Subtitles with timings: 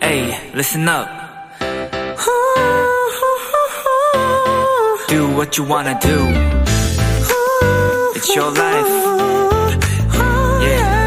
[0.00, 1.08] Hey, listen up.
[5.08, 6.16] Do what you wanna do.
[8.14, 8.88] It's your life.
[10.62, 11.00] Yeah.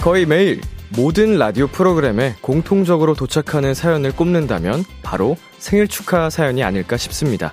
[0.00, 0.60] 거의 매일
[0.90, 7.52] 모든 라디오 프로그램에 공통적으로 도착하는 사연을 꼽는다면 바로 생일 축하 사연이 아닐까 싶습니다.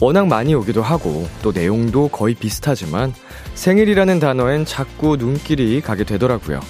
[0.00, 3.14] 워낙 많이 오기도 하고 또 내용도 거의 비슷하지만
[3.54, 6.60] 생일이라는 단어엔 자꾸 눈길이 가게 되더라고요.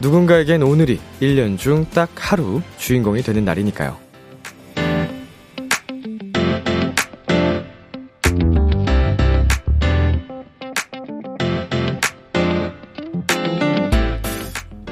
[0.00, 3.96] 누군가에겐 오늘이 1년 중 딱 하루 주인공이 되는 날이니까요.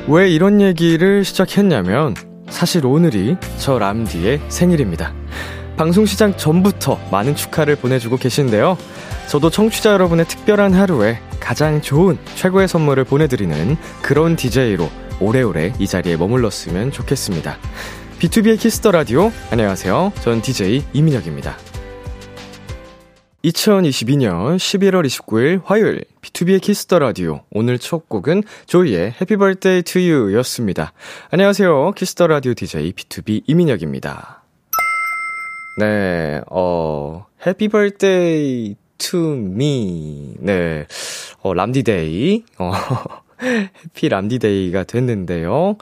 [0.08, 2.14] 왜 이런 얘기를 시작했냐면
[2.50, 5.21] 사실 오늘이 저 람디의 생일입니다.
[5.82, 8.78] 방송 시작 전부터 많은 축하를 보내주고 계신데요.
[9.26, 16.16] 저도 청취자 여러분의 특별한 하루에 가장 좋은 최고의 선물을 보내드리는 그런 DJ로 오래오래 이 자리에
[16.16, 17.58] 머물렀으면 좋겠습니다.
[18.20, 20.12] B2B의 키스터 라디오 안녕하세요.
[20.20, 21.56] 전 DJ 이민혁입니다.
[23.42, 30.92] 2022년 11월 29일 화요일 B2B의 키스터 라디오 오늘 첫 곡은 조이의 Happy Birthday To You였습니다.
[31.32, 31.90] 안녕하세요.
[31.96, 34.41] 키스터 라디오 DJ B2B 이민혁입니다.
[35.78, 36.40] 네.
[36.50, 40.34] 어 Happy Birthday to me.
[40.38, 40.86] 네.
[41.42, 42.44] 어 람디 day.
[42.58, 42.72] 어
[43.42, 45.76] happy 람디 day가 됐는데요.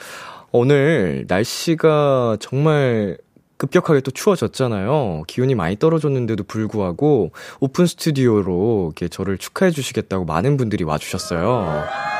[0.52, 3.18] 오늘 날씨가 정말
[3.58, 5.24] 급격하게 또 추워졌잖아요.
[5.26, 12.19] 기온이 많이 떨어졌는데도 불구하고 오픈 스튜디오로 이렇게 저를 축하해 주시겠다고 많은 분들이 와주셨어요.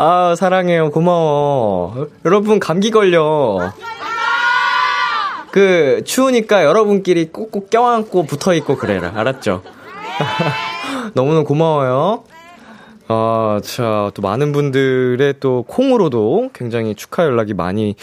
[0.00, 0.90] 아, 사랑해요.
[0.92, 2.06] 고마워.
[2.24, 3.72] 여러분, 감기 걸려.
[5.50, 9.12] 그, 추우니까 여러분끼리 꼭꼭 껴안고 붙어 있고 그래라.
[9.16, 9.64] 알았죠?
[11.14, 12.22] 너무너무 고마워요.
[13.08, 17.96] 아, 자, 또 많은 분들의 또 콩으로도 굉장히 축하 연락이 많이,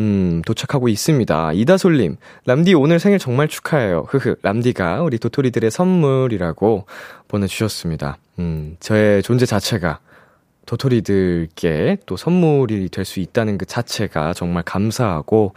[0.00, 1.52] 음, 도착하고 있습니다.
[1.52, 2.16] 이다솔님,
[2.46, 4.06] 람디 오늘 생일 정말 축하해요.
[4.08, 6.86] 흐흐, 람디가 우리 도토리들의 선물이라고
[7.28, 8.16] 보내주셨습니다.
[8.38, 9.98] 음, 저의 존재 자체가
[10.66, 15.54] 도토리들께 또 선물이 될 수 있다는 그 자체가 정말 감사하고,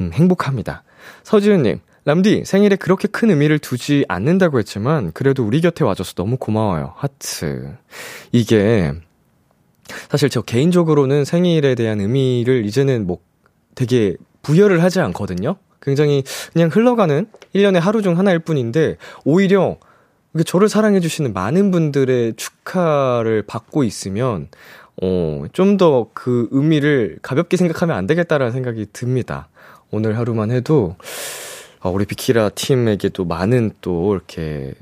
[0.00, 0.82] 음, 행복합니다.
[1.22, 6.94] 서지은님, 람디, 생일에 그렇게 큰 의미를 두지 않는다고 했지만, 그래도 우리 곁에 와줘서 너무 고마워요.
[6.96, 7.74] 하트.
[8.32, 8.92] 이게,
[10.08, 13.18] 사실 저 개인적으로는 생일에 대한 의미를 이제는 뭐
[13.74, 15.56] 되게 부여를 하지 않거든요?
[15.82, 16.22] 굉장히
[16.52, 19.78] 그냥 흘러가는 1년의 하루 중 하나일 뿐인데, 오히려
[20.46, 24.48] 저를 사랑해주시는 많은 분들의 축하를 받고 있으면,
[25.02, 29.48] 어, 좀 더 그 의미를 가볍게 생각하면 안 되겠다라는 생각이 듭니다.
[29.90, 30.96] 오늘 하루만 해도,
[31.80, 34.74] 어, 우리 비키라 팀에게도 많은 또 이렇게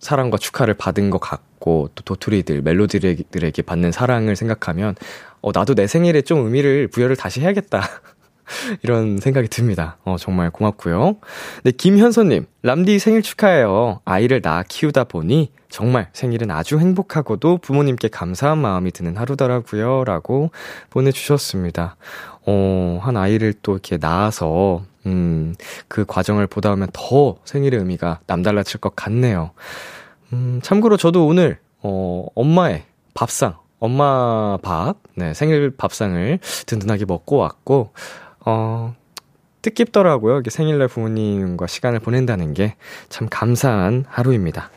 [0.00, 4.94] 사랑과 축하를 받은 것 같고 또 도토리들 멜로디들에게 받는 사랑을 생각하면
[5.40, 7.82] 어 나도 내 생일에 좀 의미를 부여를 다시 해야겠다.
[8.82, 9.96] 이런 생각이 듭니다.
[10.04, 11.16] 어, 정말 고맙고요.
[11.64, 14.00] 네, 김현서님, 람디 생일 축하해요.
[14.04, 20.04] 아이를 낳아 키우다 보니 정말 생일은 아주 행복하고도 부모님께 감사한 마음이 드는 하루더라고요.
[20.04, 20.50] 라고
[20.90, 21.96] 보내주셨습니다.
[22.46, 25.54] 어, 한 아이를 또 이렇게 낳아서 음,
[25.88, 29.50] 그 과정을 보다 보면 더 생일의 의미가 남달라질 것 같네요.
[30.32, 37.92] 음, 참고로 저도 오늘, 어, 엄마의 밥상, 엄마 밥, 네, 생일 밥상을 든든하게 먹고 왔고,
[38.44, 38.94] 어,
[39.62, 40.40] 뜻깊더라고요.
[40.40, 42.74] 이게 생일날 부모님과 시간을 보낸다는 게
[43.08, 44.70] 참 감사한 하루입니다.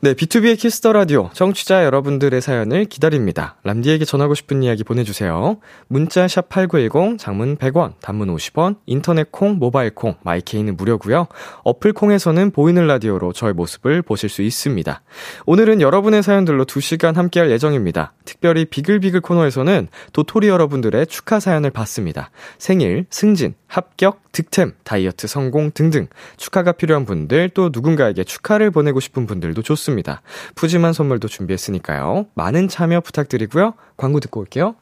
[0.00, 3.56] 네, B2B의 키스터 라디오 청취자 여러분들의 사연을 기다립니다.
[3.64, 5.58] 람디에게 전하고 싶은 이야기 보내주세요.
[5.88, 11.26] 문자 샵 #8910 장문 100원, 단문 50원, 인터넷 콩, 모바일 콩, my K는 무료고요.
[11.64, 15.02] 어플 콩에서는 보이는 라디오로 저의 모습을 보실 수 있습니다.
[15.46, 18.12] 오늘은 여러분의 사연들로 2시간 함께할 예정입니다.
[18.24, 22.30] 특별히 비글비글 코너에서는 도토리 여러분들의 축하 사연을 받습니다.
[22.58, 29.26] 생일, 승진, 합격, 득템, 다이어트 성공 등등 축하가 필요한 분들 또 누군가에게 축하를 보내고 싶은
[29.26, 30.22] 분들도 좋습니다.
[30.54, 32.26] 푸짐한 선물도 준비했으니까요.
[32.34, 33.74] 많은 참여 부탁드리고요.
[33.96, 34.74] 광고 듣고 올게요.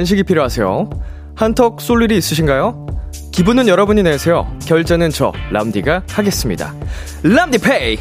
[0.00, 0.88] 간식이 필요하세요?
[1.34, 2.86] 한턱 쏠 일이 있으신가요?
[3.32, 4.50] 기분은 여러분이 내세요.
[4.64, 6.74] 결제는 저 람디가 하겠습니다.
[7.22, 7.98] 람디페이.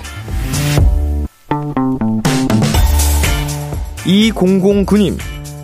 [4.06, 5.18] 2009님,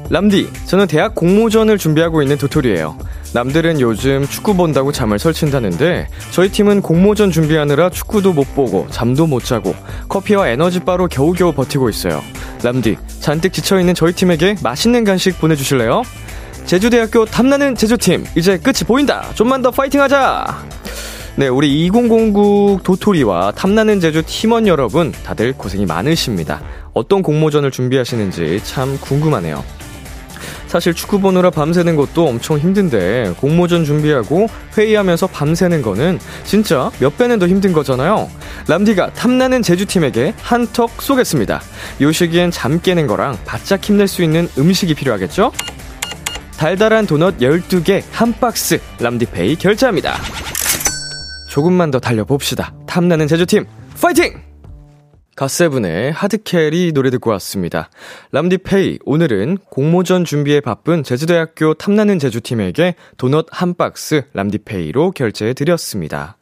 [0.10, 2.98] 람디, 저는 대학 공모전을 준비하고 있는 도토리예요.
[3.34, 9.44] 남들은 요즘 축구 본다고 잠을 설친다는데 저희 팀은 공모전 준비하느라 축구도 못 보고 잠도 못
[9.44, 9.76] 자고
[10.08, 12.22] 커피와 에너지바로 겨우겨우 버티고 있어요.
[12.64, 16.04] 람디, 잔뜩 지쳐 있는 저희 팀에게 맛있는 간식 보내 주실래요?
[16.66, 19.30] 제주대학교 탐나는 제주팀, 이제 끝이 보인다!
[19.36, 20.64] 좀만 더 파이팅 하자!
[21.36, 26.62] 네, 우리 2009 도토리와 탐나는 제주 팀원 여러분, 다들 고생이 많으십니다.
[26.94, 29.64] 어떤 공모전을 준비하시는지 참 궁금하네요.
[30.66, 37.38] 사실 축구 보느라 밤새는 것도 엄청 힘든데 공모전 준비하고 회의하면서 밤새는 거는 진짜 몇 배는
[37.38, 38.30] 더 힘든 거잖아요.
[38.68, 41.62] 람디가 탐나는 제주팀에게 한턱 쏘겠습니다.
[42.02, 45.52] 요 시기엔 잠 깨는 거랑 바짝 힘낼 수 있는 음식이 필요하겠죠?
[46.58, 50.16] 달달한 도넛 12개 한 박스 람디페이 결제합니다.
[51.50, 52.74] 조금만 더 달려봅시다.
[52.88, 53.66] 탐나는 제주팀
[54.02, 54.42] 파이팅!
[55.36, 57.90] 가세븐의 하드캐리 노래 듣고 왔습니다.
[58.32, 66.38] 람디페이, 오늘은 공모전 준비에 바쁜 제주대학교 탐나는 제주팀에게 도넛 한 박스 람디페이로 결제해 드렸습니다.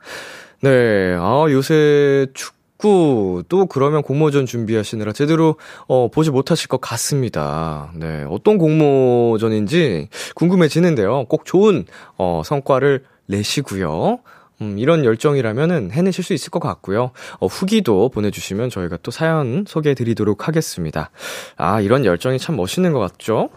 [0.62, 2.54] 네, 아, 요새 축
[2.84, 5.56] 구또 그러면 공모전 준비하시느라 제대로
[5.88, 7.92] 어, 보지 못하실 것 같습니다.
[7.96, 11.26] 네, 어떤 공모전인지 궁금해지는데요.
[11.30, 11.86] 꼭 좋은
[12.18, 14.20] 어, 성과를 내시고요.
[14.62, 17.12] 음, 이런 열정이라면은 해내실 수 있을 것 같고요.
[17.40, 21.10] 어, 후기도 보내주시면 저희가 또 사연 소개해 드리도록 하겠습니다.
[21.56, 23.50] 아, 이런 열정이 참 멋있는 것 같죠?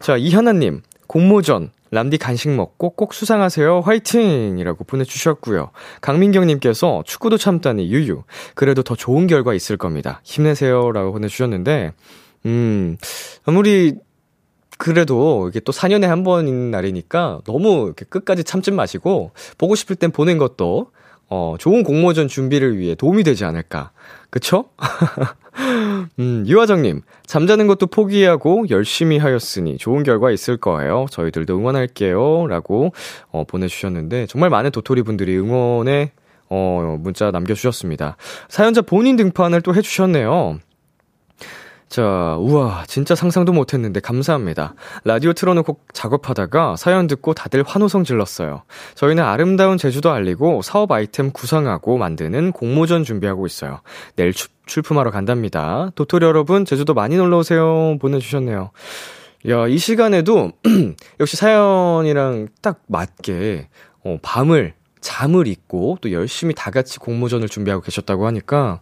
[0.00, 3.80] 자, 이하나님, 공모전, 람디 간식 먹고 꼭 수상하세요.
[3.80, 4.58] 화이팅!
[4.58, 5.68] 이라고 보내주셨고요.
[6.00, 8.22] 강민경님께서 축구도 참다니 유유.
[8.54, 10.22] 그래도 더 좋은 결과 있을 겁니다.
[10.24, 10.90] 힘내세요.
[10.90, 11.92] 라고 보내주셨는데,
[12.46, 12.96] 음,
[13.44, 13.96] 아무리
[14.78, 20.12] 그래도 이게 또 4년에 한 번인 날이니까 너무 이렇게 끝까지 참지 마시고 보고 싶을 땐
[20.12, 20.92] 보는 것도
[21.28, 23.90] 어, 좋은 공모전 준비를 위해 도움이 되지 않을까.
[24.30, 24.70] 그쵸?
[26.18, 31.06] 음, 유화정님, 잠자는 것도 포기하고 열심히 하였으니 좋은 결과 있을 거예요.
[31.10, 32.46] 저희들도 응원할게요.
[32.48, 32.92] 라고,
[33.30, 36.10] 어, 보내주셨는데, 정말 많은 도토리 분들이 응원의,
[36.50, 38.16] 어, 문자 남겨주셨습니다.
[38.48, 40.58] 사연자 본인 등판을 또 해주셨네요.
[41.92, 44.72] 자, 우와, 진짜 상상도 못했는데 감사합니다.
[45.04, 48.62] 라디오 틀어놓고 작업하다가 사연 듣고 다들 환호성 질렀어요.
[48.94, 53.82] 저희는 아름다운 제주도 알리고 사업 아이템 구상하고 만드는 공모전 준비하고 있어요.
[54.16, 55.90] 내일 출, 출품하러 간답니다.
[55.94, 57.98] 도토리 여러분, 제주도 많이 놀러오세요.
[58.00, 58.70] 보내주셨네요.
[59.50, 60.52] 야, 이 시간에도
[61.20, 63.68] 역시 사연이랑 딱 맞게,
[64.02, 64.72] 어, 밤을,
[65.02, 68.80] 잠을 잊고 또 열심히 다 같이 공모전을 준비하고 계셨다고 하니까,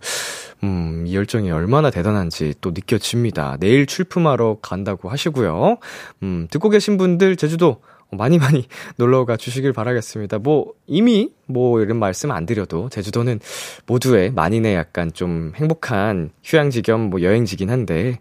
[0.63, 3.57] 음, 이 열정이 얼마나 대단한지 또 느껴집니다.
[3.61, 5.79] 내일 출품하러 간다고 하시고요.
[6.23, 7.81] 음, 듣고 계신 분들 제주도
[8.13, 8.67] 많이 많이
[8.97, 10.39] 놀러가 주시길 바라겠습니다.
[10.39, 13.41] 뭐, 이미 뭐 이런 말씀 안 드려도 제주도는
[13.87, 18.19] 모두의 만인의 약간 좀 행복한 휴양지 겸 뭐 여행지긴 한데,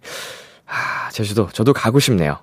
[0.65, 2.38] 아, 제주도 저도 가고 싶네요.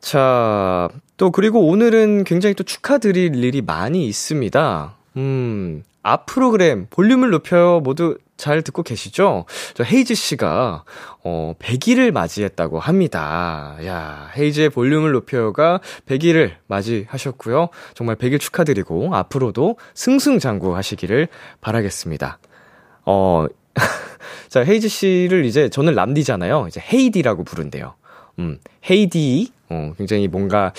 [0.00, 4.97] 자, 또 그리고 오늘은 굉장히 또 축하드릴 일이 많이 있습니다.
[5.18, 9.46] 음, 앞 프로그램 볼륨을 높여요 모두 잘 듣고 계시죠?
[9.74, 10.84] 저 헤이즈 씨가
[11.24, 13.76] 어 100일을 맞이했다고 합니다.
[13.84, 17.68] 야, 헤이즈의 볼륨을 높여가 100일을 맞이하셨고요.
[17.94, 21.26] 정말 100일 축하드리고 앞으로도 승승장구하시기를
[21.60, 22.38] 바라겠습니다.
[23.04, 23.46] 어
[24.48, 26.66] 자, 헤이즈 씨를 이제 저는 람디잖아요.
[26.68, 27.94] 이제 헤이디라고 부른대요.
[28.38, 30.72] 음, 헤이디 어 굉장히 뭔가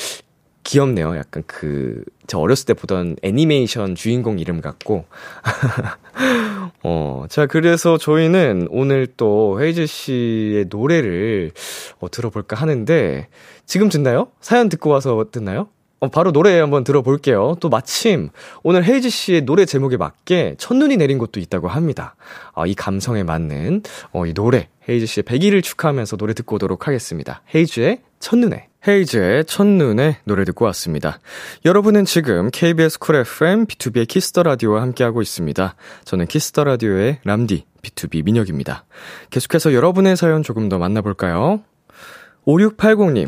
[0.64, 1.16] 귀엽네요.
[1.18, 5.06] 약간 그, 저 어렸을 때 보던 애니메이션 주인공 이름 같고.
[6.84, 11.52] 어, 자, 그래서 저희는 오늘 또 헤이즈 씨의 노래를
[12.00, 13.28] 어, 들어볼까 하는데,
[13.66, 14.28] 지금 듣나요?
[14.42, 15.70] 사연 듣고 와서 듣나요?
[16.02, 17.58] 어, 바로 노래 한번 들어볼게요.
[17.60, 18.30] 또 마침
[18.64, 22.16] 오늘 헤이즈 씨의 노래 제목에 맞게 첫눈이 내린 곳도 있다고 합니다.
[22.54, 27.42] 어, 이 감성에 맞는 어, 이 노래 헤이즈 씨의 100일을 축하하면서 노래 듣고 오도록 하겠습니다.
[27.54, 31.20] 헤이즈의 첫눈에 헤이즈의 첫눈에 노래 듣고 왔습니다.
[31.66, 35.76] 여러분은 지금 KBS 쿨 FM B2B의 키스터 라디오와 함께하고 있습니다.
[36.06, 38.86] 저는 키스터 라디오의 람디 B2B 민혁입니다.
[39.32, 41.62] 계속해서 여러분의 사연 조금 더 만나볼까요?
[42.46, 43.28] 5680님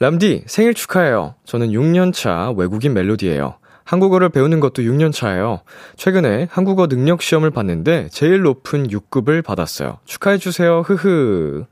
[0.00, 1.34] 람디, 생일 축하해요.
[1.44, 3.58] 저는 6년차 외국인 멜로디예요.
[3.84, 5.62] 한국어를 배우는 것도 6년 차예요.
[5.96, 9.98] 최근에 한국어 능력 시험을 봤는데 제일 높은 6급을 받았어요.
[10.04, 10.82] 축하해 주세요.
[10.82, 11.64] 흐흐.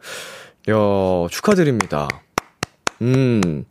[0.70, 0.74] 야,
[1.30, 2.08] 축하드립니다.
[3.02, 3.64] 음,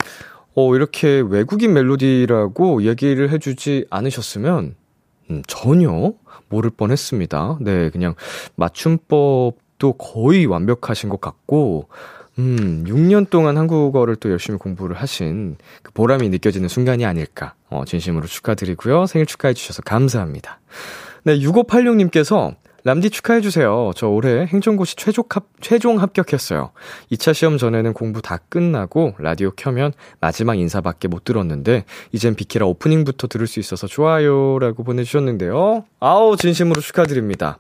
[0.56, 4.76] 어, 이렇게 외국인 멜로디라고 얘기를 해주지 않으셨으면,
[5.30, 6.14] 음, 전혀
[6.50, 7.58] 모를 뻔 했습니다.
[7.62, 8.16] 네, 그냥
[8.56, 11.90] 맞춤법도 거의 완벽하신 것 같고,
[12.38, 17.54] 음, 6년 동안 한국어를 또 열심히 공부를 하신 그 보람이 느껴지는 순간이 아닐까.
[17.70, 19.06] 어, 진심으로 축하드리고요.
[19.06, 20.60] 생일 축하해 주셔서 감사합니다.
[21.24, 22.56] 네, 6586님께서
[22.86, 23.94] 람디 축하해주세요.
[23.96, 26.70] 저 올해 행정고시 최종, 합, 최종 합격했어요.
[27.12, 33.28] 2차 시험 전에는 공부 다 끝나고 라디오 켜면 마지막 인사밖에 못 들었는데, 이젠 비키라 오프닝부터
[33.28, 34.60] 들을 수 있어서 좋아요.
[34.60, 35.86] 라고 보내주셨는데요.
[36.00, 37.58] 아우, 진심으로 축하드립니다.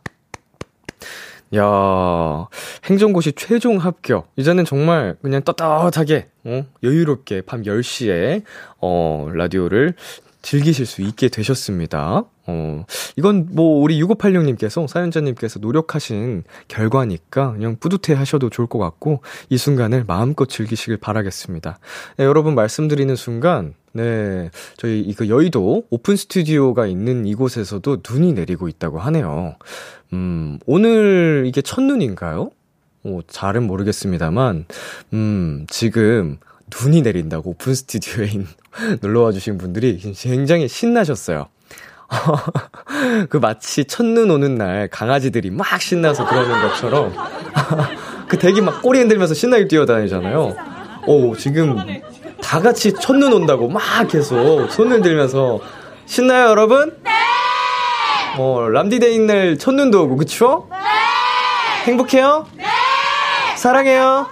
[1.56, 2.48] 야
[2.84, 4.32] 행정고시 최종 합격.
[4.36, 8.44] 이제는 정말 그냥 떳떳하게, 어, 여유롭게 밤 10시에,
[8.80, 9.96] 어, 라디오를
[10.44, 12.26] 즐기실 수 있게 되셨습니다.
[12.48, 12.86] 어,
[13.16, 20.04] 이건 뭐 우리 6586님께서 사연자님께서 노력하신 결과니까 그냥 뿌듯해 하셔도 좋을 것 같고 이 순간을
[20.06, 21.80] 마음껏 즐기시길 바라겠습니다.
[22.18, 29.00] 네, 여러분 말씀드리는 순간 네, 저희 이거 여의도 오픈 스튜디오가 있는 이곳에서도 눈이 내리고 있다고
[29.00, 29.56] 하네요.
[30.14, 32.52] 음, 오늘 이게 첫눈인가요?
[33.06, 34.66] 어, 잘은 모르겠습니다만
[35.14, 36.38] 음, 지금
[36.84, 38.30] 눈이 내린다고 오픈 스튜디오에
[39.02, 41.48] 놀러와 주신 분들이 굉장히 신나셨어요.
[43.30, 47.14] 그 마치 첫눈 오는 날 강아지들이 막 신나서 그러는 것처럼
[48.28, 50.56] 그 대기 막 꼬리 흔들면서 신나게 뛰어다니잖아요.
[51.08, 51.78] 오, 지금
[52.42, 55.60] 다 같이 첫눈 온다고 막 계속 손을 들면서
[56.06, 56.96] 신나요, 여러분?
[57.04, 57.12] 네!
[58.38, 60.68] 어, 람디데이 날 첫눈도 오고, 그쵸?
[60.70, 60.78] 네!
[61.86, 62.46] 행복해요?
[62.56, 62.66] 네!
[63.56, 64.28] 사랑해요?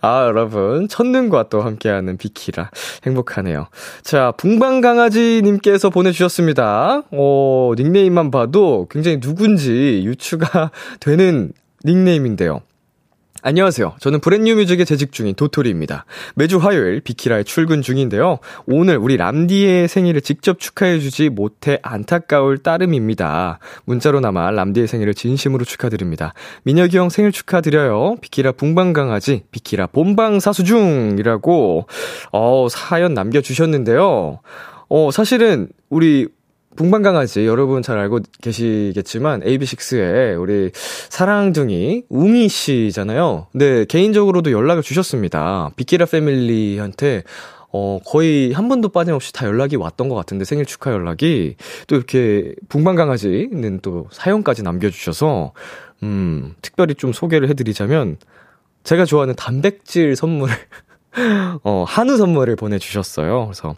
[0.00, 0.88] 아, 여러분.
[0.88, 2.70] 첫눈과 또 함께하는 비키라.
[3.04, 3.68] 행복하네요.
[4.02, 7.02] 자, 붕방강아지님께서 보내주셨습니다.
[7.10, 11.52] 어, 닉네임만 봐도 굉장히 누군지 유추가 되는
[11.84, 12.60] 닉네임인데요.
[13.44, 13.96] 안녕하세요.
[13.98, 16.04] 저는 브랜뉴 뮤직에 재직 중인 도토리입니다.
[16.36, 18.38] 매주 화요일 비키라에 출근 중인데요.
[18.66, 23.58] 오늘 우리 람디의 생일을 직접 축하해주지 못해 안타까울 따름입니다.
[23.84, 26.34] 문자로나마 람디의 생일을 진심으로 축하드립니다.
[26.62, 28.14] 민혁이 형 생일 축하드려요.
[28.20, 31.86] 비키라 붕방강아지, 비키라 본방사수중이라고,
[32.30, 34.38] 어, 사연 남겨주셨는데요.
[34.88, 36.28] 어, 사실은 우리
[36.76, 43.48] 붕방강아지 여러분 잘 알고 계시겠지만 AB6IX의 우리 사랑둥이 웅이 씨잖아요.
[43.52, 45.70] 네, 개인적으로도 연락을 주셨습니다.
[45.76, 47.24] 비키라 패밀리한테
[47.72, 52.54] 어, 거의 한 번도 빠짐없이 다 연락이 왔던 것 같은데 생일 축하 연락이 또 이렇게
[52.68, 55.52] 붕방강아지는 또 사연까지 남겨주셔서
[56.02, 58.18] 음, 특별히 좀 소개를 해드리자면
[58.84, 60.54] 제가 좋아하는 단백질 선물을
[61.64, 63.46] 어, 한우 선물을 보내주셨어요.
[63.46, 63.76] 그래서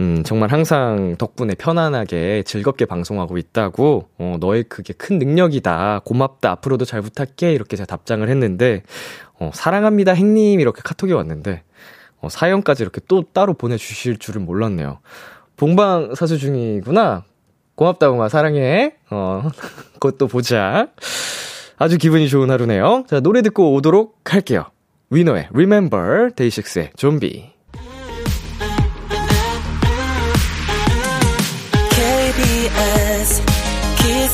[0.00, 6.02] 음, 정말 항상 덕분에 편안하게 즐겁게 방송하고 있다고, 어, 너의 그게 큰 능력이다.
[6.04, 6.52] 고맙다.
[6.52, 7.52] 앞으로도 잘 부탁해.
[7.52, 8.82] 이렇게 제가 답장을 했는데,
[9.40, 10.60] 어, 사랑합니다, 행님.
[10.60, 11.62] 이렇게 카톡이 왔는데,
[12.20, 15.00] 어, 사연까지 이렇게 또 따로 보내주실 줄은 몰랐네요.
[15.56, 17.24] 본방 사수 중이구나.
[17.74, 18.28] 고맙다, 웅아.
[18.28, 18.94] 사랑해.
[19.10, 19.42] 어,
[19.94, 20.88] 그것도 보자.
[21.76, 23.04] 아주 기분이 좋은 하루네요.
[23.08, 24.64] 자, 노래 듣고 오도록 할게요.
[25.10, 27.57] 위너의 Remember, DAY6의 Zombie.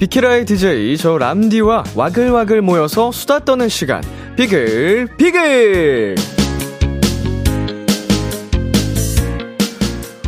[0.00, 4.02] 비키라의 DJ 저 람디와 와글와글 모여서 수다 떠는 시간
[4.34, 6.14] 비글 비글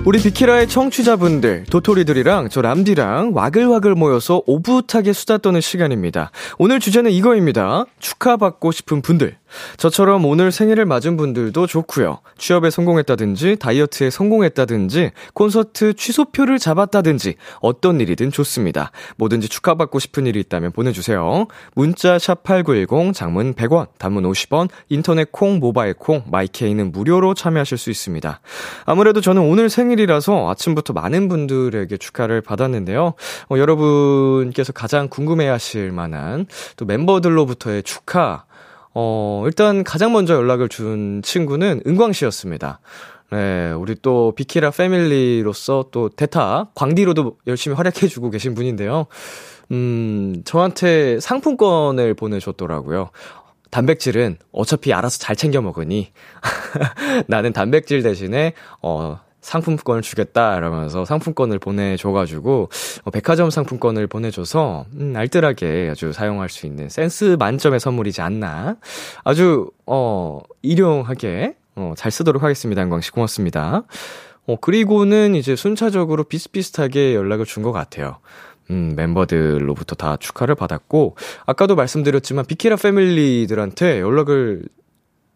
[0.04, 6.32] 우리 비키라의 청취자분들, 도토리들이랑 저 람디랑 와글와글 모여서 오붓하게 수다 떠는 시간입니다.
[6.58, 7.84] 오늘 주제는 이거입니다.
[8.00, 9.36] 축하받고 싶은 분들.
[9.76, 12.20] 저처럼 오늘 생일을 맞은 분들도 좋고요.
[12.38, 18.90] 취업에 성공했다든지 다이어트에 성공했다든지 콘서트 취소표를 잡았다든지 어떤 일이든 좋습니다.
[19.16, 21.46] 뭐든지 축하받고 싶은 일이 있다면 보내주세요.
[21.74, 27.90] 문자 샵 8910 장문 100원 단문 50원 인터넷 콩 모바일 콩 마이케이는 무료로 참여하실 수
[27.90, 28.40] 있습니다.
[28.84, 33.14] 아무래도 저는 오늘 생일이라서 아침부터 많은 분들에게 축하를 받았는데요.
[33.50, 38.44] 어, 여러분께서 가장 궁금해하실 만한 또 멤버들로부터의 축하
[38.94, 42.80] 어, 일단 가장 먼저 연락을 준 친구는 은광 씨였습니다.
[43.30, 49.06] 네, 우리 또 비키라 패밀리로서 또 대타, 광디로도 열심히 활약해주고 계신 분인데요.
[49.70, 53.10] 음, 저한테 상품권을 보내줬더라고요.
[53.70, 56.12] 단백질은 어차피 알아서 잘 챙겨 먹으니
[57.26, 62.70] 나는 단백질 대신에 어 상품권을 주겠다 이러면서 상품권을 보내줘가지고
[63.04, 68.76] 어, 백화점 상품권을 보내줘서 음, 알뜰하게 아주 사용할 수 있는 센스 만점의 선물이지 않나
[69.24, 73.82] 아주 어 일용하게 어, 잘 쓰도록 하겠습니다 한광 씨 고맙습니다.
[74.46, 78.18] 어 그리고는 이제 순차적으로 비슷비슷하게 연락을 준 것 같아요.
[78.70, 84.62] 음, 멤버들로부터 다 축하를 받았고, 아까도 말씀드렸지만, 비키라 패밀리들한테 연락을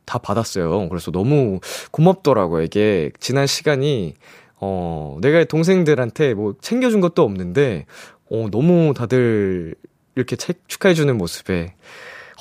[0.07, 0.89] 다 받았어요.
[0.89, 1.61] 그래서 너무
[1.91, 2.63] 고맙더라고요.
[2.63, 4.15] 이게 지난 시간이
[4.59, 7.85] 어 내가 동생들한테 뭐 챙겨준 것도 없는데
[8.31, 9.75] 어 너무 다들
[10.15, 11.75] 이렇게 책 축하해주는 모습에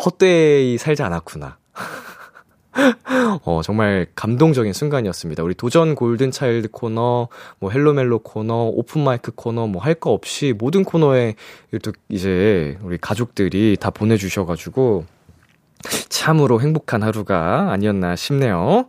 [0.06, 1.58] 헛되이 살지 않았구나.
[3.46, 5.44] 어, 정말 감동적인 순간이었습니다.
[5.44, 7.30] 우리 도전 골든 차일드 코너,
[7.60, 11.36] 뭐 Hello Mellow 코너, open mic 코너, 뭐 할 거 없이 모든 코너에
[11.84, 15.06] 또 이제 우리 가족들이 다 보내주셔가지고
[16.10, 18.88] 참으로 행복한 하루가 아니었나 싶네요.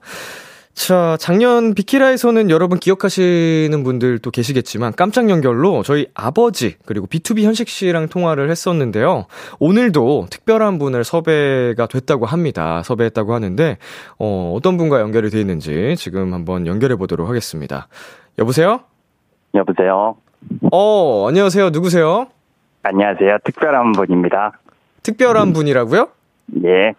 [0.77, 8.09] 자, 작년 비키라에서는 여러분 기억하시는 분들도 계시겠지만 깜짝 연결로 저희 아버지 그리고 BTOB 현식 씨랑
[8.09, 9.25] 통화를 했었는데요.
[9.59, 12.83] 오늘도 특별한 분을 섭외가 됐다고 합니다.
[12.83, 13.79] 섭외했다고 하는데
[14.19, 17.89] 어, 어떤 분과 연결이 돼 있는지 지금 한번 연결해 보도록 하겠습니다.
[18.39, 18.81] 여보세요?
[19.55, 20.17] 여보세요.
[20.71, 21.71] 어, 안녕하세요.
[21.71, 22.27] 누구세요?
[22.83, 23.39] 안녕하세요.
[23.45, 24.53] 특별한 분입니다.
[25.03, 26.09] 특별한 분이라고요?
[26.65, 26.93] 예.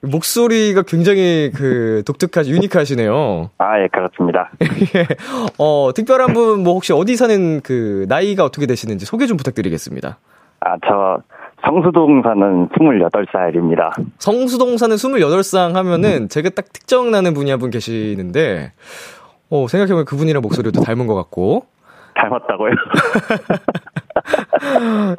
[0.00, 3.50] 목소리가 굉장히 그 독특하시, 유니크하시네요.
[3.58, 4.50] 아, 예, 그렇습니다.
[5.58, 10.18] 어, 특별한 분, 뭐 혹시 어디 사는 그, 나이가 어떻게 되시는지 소개 좀 부탁드리겠습니다.
[10.60, 11.22] 아, 저,
[11.64, 13.92] 성수동 사는 28살입니다.
[14.18, 18.72] 성수동 사는 28상 하면은 제가 딱 특정나는 분이 한 분 계시는데,
[19.50, 21.66] 어, 생각해보면 그분이랑 목소리도 닮은 것 같고.
[22.16, 22.72] 닮았다고요?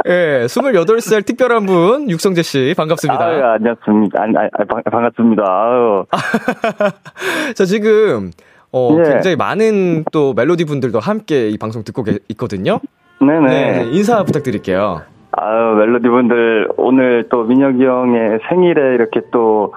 [0.08, 3.24] 예, 28살 특별한 분, 육성재 씨, 반갑습니다.
[3.24, 4.22] 아유, 안녕하십니까.
[4.22, 5.44] 아, 아, 아, 반갑습니다.
[5.44, 6.06] 아유.
[7.56, 8.32] 자, 지금,
[8.72, 9.04] 어, 예.
[9.04, 12.80] 굉장히 많은 또 멜로디 분들도 함께 이 방송 듣고 계, 있거든요.
[13.20, 13.48] 네네.
[13.48, 15.02] 네, 인사 부탁드릴게요.
[15.32, 19.74] 아유, 멜로디 분들, 오늘 또 민혁이 형의 생일에 이렇게 또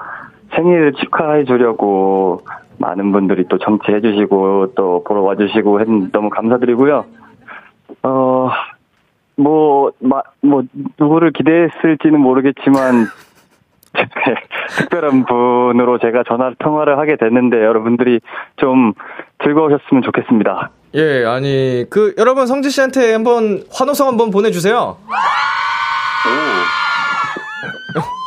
[0.54, 2.42] 생일 축하해 주려고
[2.78, 5.80] 많은 분들이 또 정치해 주시고 또 보러 와 주시고
[6.12, 7.04] 너무 감사드리고요.
[8.02, 8.50] 어,
[9.36, 10.62] 뭐, 마, 뭐,
[10.98, 13.06] 누구를 기대했을지는 모르겠지만,
[14.76, 18.20] 특별한 분으로 제가 전화 통화를 하게 됐는데 여러분들이
[18.56, 18.92] 좀
[19.42, 20.70] 즐거우셨으면 좋겠습니다.
[20.94, 24.98] 예, 아니, 그, 여러분 성지 씨한테 한번 환호성 한번 보내주세요.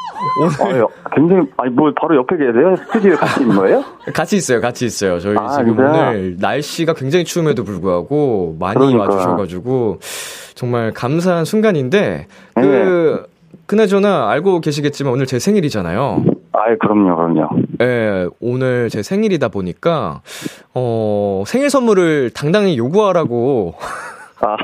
[0.64, 2.76] 아유, 굉장히, 아니, 뭐, 바로 옆에 계세요?
[2.76, 3.84] 스튜디오에 같이 있는 거예요?
[4.14, 5.20] 같이 있어요, 같이 있어요.
[5.20, 5.90] 저희 아, 지금 진짜요?
[5.90, 9.10] 오늘 날씨가 굉장히 추움에도 불구하고 많이 그러니까요.
[9.10, 10.00] 와주셔가지고
[10.56, 13.26] 정말 감사한 순간인데, 그,
[13.66, 16.24] 그나저나 알고 계시겠지만 오늘 제 생일이잖아요.
[16.54, 17.50] 아이, 그럼요, 그럼요.
[17.82, 20.22] 예, 오늘 제 생일이다 보니까,
[20.74, 23.76] 어, 생일 선물을 당당히 요구하라고.
[24.42, 24.58] 아,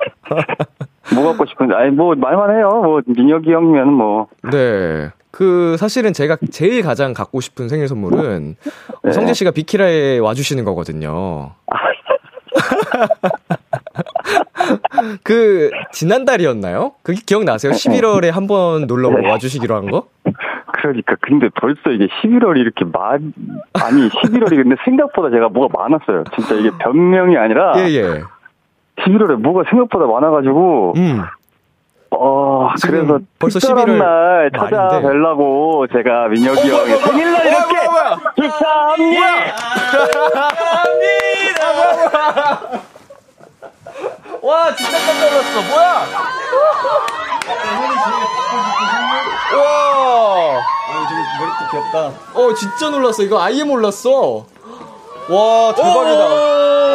[1.14, 2.70] 뭐 갖고 싶은데, 아니, 뭐, 말만 해요.
[2.84, 5.10] 뭐, 민혁이 형이면 뭐, 네.
[5.36, 8.56] 그, 사실은 제가 제일 가장 갖고 싶은 생일 선물은
[9.04, 9.12] 네.
[9.12, 11.52] 성재 씨가 비키라에 와주시는 거거든요.
[15.24, 16.94] 그, 지난달이었나요?
[17.04, 17.74] 그게 기억나세요?
[17.74, 19.30] 11월에 한 번 놀러 네.
[19.30, 20.08] 와주시기로 한 거?
[20.72, 23.34] 그러니까, 근데 벌써 이게 11월이 이렇게 많,
[23.74, 26.24] 아니, 11월이 근데 생각보다 제가 뭐가 많았어요.
[26.34, 28.22] 진짜 이게 변명이 아니라, 예, 예.
[29.04, 31.24] 11월에 뭐가 생각보다 많아가지고, 음.
[32.20, 34.52] 어, 그래서 벌써 특별한 11월 날.
[34.58, 38.18] 찾아뵈려고 제가 민혁이 형의 생일날 뭐야, 이렇게 뭐야, 뭐야.
[38.36, 39.26] 축하합니다!
[44.42, 45.62] 와, 진짜 깜짝 놀랐어.
[45.70, 46.06] 뭐야?
[49.58, 50.62] 와.
[51.38, 51.98] 머리도 귀엽다.
[52.34, 53.24] 어, 진짜 놀랐어.
[53.24, 54.46] 이거 아예 몰랐어.
[55.30, 56.26] 와, 대박이다.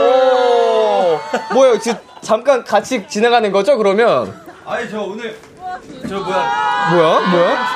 [0.01, 1.19] 오.
[1.55, 4.33] 뭐야, 지금 잠깐 같이 진행하는 거죠, 그러면?
[4.71, 5.35] 아니 저 오늘
[6.09, 7.31] 저 뭐야 뭐야?
[7.31, 7.67] 뭐야?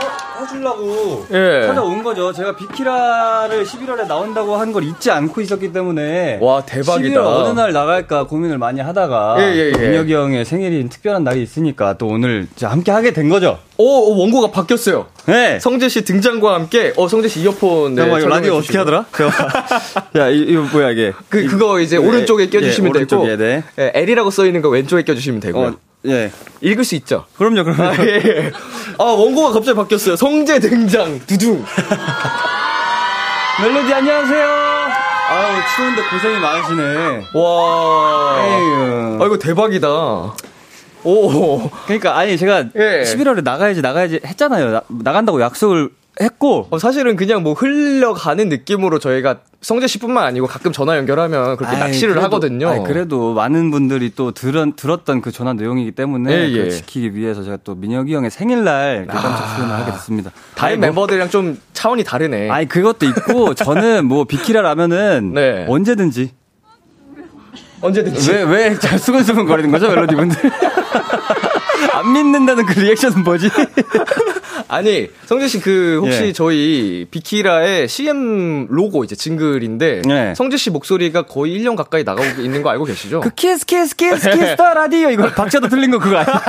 [0.00, 1.66] 축하 해주려고 예.
[1.66, 2.32] 찾아온 거죠.
[2.32, 7.20] 제가 비키라를 11월에 나온다고 한 걸 잊지 않고 있었기 때문에 와, 대박이다.
[7.20, 9.88] 11월 어느 날 나갈까 고민을 많이 하다가 예, 예, 예.
[9.88, 13.58] 민혁이 형의 생일인 특별한 날이 있으니까 또 오늘 이제 함께 하게 된 거죠.
[13.76, 15.06] 오, 오, 어, 원고가 바뀌었어요.
[15.26, 15.58] 네.
[15.60, 17.94] 성재 씨 등장과 함께, 어, 성재 씨 이어폰.
[17.94, 18.78] 네, 잠깐만 이거 라디오 어떻게.
[18.78, 19.04] 하더라?
[20.16, 21.12] 야 이, 이거 뭐야 이게?
[21.28, 23.20] 그, 그거 이제 예, 오른쪽에 예, 껴주시면 되고.
[23.22, 23.62] 오른쪽에, 네.
[23.78, 25.66] 예, L이라고 써 있는 거 왼쪽에 껴주시면 되고요.
[25.66, 25.74] 어,
[26.06, 26.32] 예.
[26.60, 27.26] 읽을 수 있죠?
[27.36, 27.82] 그럼요, 그럼요.
[27.82, 28.52] 아, 예, 예.
[28.98, 30.16] 아, 원고가 갑자기 바뀌었어요.
[30.16, 31.64] 성재 등장, 두둥.
[33.60, 34.46] 멜로디 안녕하세요.
[35.30, 37.24] 아유 추운데 고생이 많으시네.
[37.34, 38.36] 와.
[38.46, 39.22] 에휴.
[39.22, 39.88] 아, 이거 대박이다.
[41.04, 41.70] 오.
[41.84, 43.02] 그러니까 아니 제가 예.
[43.04, 44.70] 11월에 나가야지 나가야지 했잖아요.
[44.70, 50.72] 나, 나간다고 약속을 했고 어, 사실은 그냥 뭐 흘러가는 느낌으로 저희가 성재 씨뿐만 아니고 가끔
[50.72, 52.68] 전화 연결하면 그렇게 아이, 낚시를 그래도- 하거든요.
[52.70, 56.70] 아이, 그래도 많은 분들이 또 들은, 들었던 그 전화 내용이기 때문에 예, 예.
[56.70, 60.30] 지키기 위해서 제가 또 민혁이 형의 생일날 그 깜짝 출연을 하게 됐습니다.
[60.54, 62.48] 다른 뭐- 멤버들이랑 좀 차원이 다르네.
[62.48, 65.66] 아니 그것도 있고 저는 뭐 비키라라면은 네.
[65.68, 66.32] 언제든지
[67.82, 68.30] 언제든지.
[68.32, 70.36] 왜왜잘 수근수근 거리는 거죠 멜로디 분들
[71.92, 73.50] 안 믿는다는 그 리액션은 뭐지?
[74.70, 76.32] 아니, 성재 씨 그 혹시 예.
[76.32, 80.34] 저희 비키라의 CM 로고 이제 jingle인데 네.
[80.34, 83.20] 성재 씨 목소리가 거의 1년 가까이 나가고 있는 거 알고 계시죠?
[83.20, 86.42] 그 Kiss Kiss Kiss Kiss the Radio 이거 박자도 틀린 거 그거 아니야?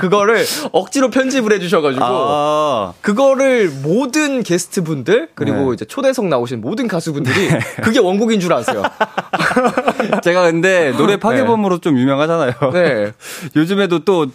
[0.00, 5.74] 그거를 억지로 편집을 해주셔가지고 아, 그거를 모든 게스트분들 그리고 네.
[5.74, 7.48] 이제 초대석 나오신 모든 가수분들이
[7.82, 8.82] 그게 원곡인 줄 아세요.
[10.22, 12.52] 제가 근데 노래 파괴범으로 좀 유명하잖아요.
[12.72, 13.12] 네,
[13.56, 14.26] 요즘에도 또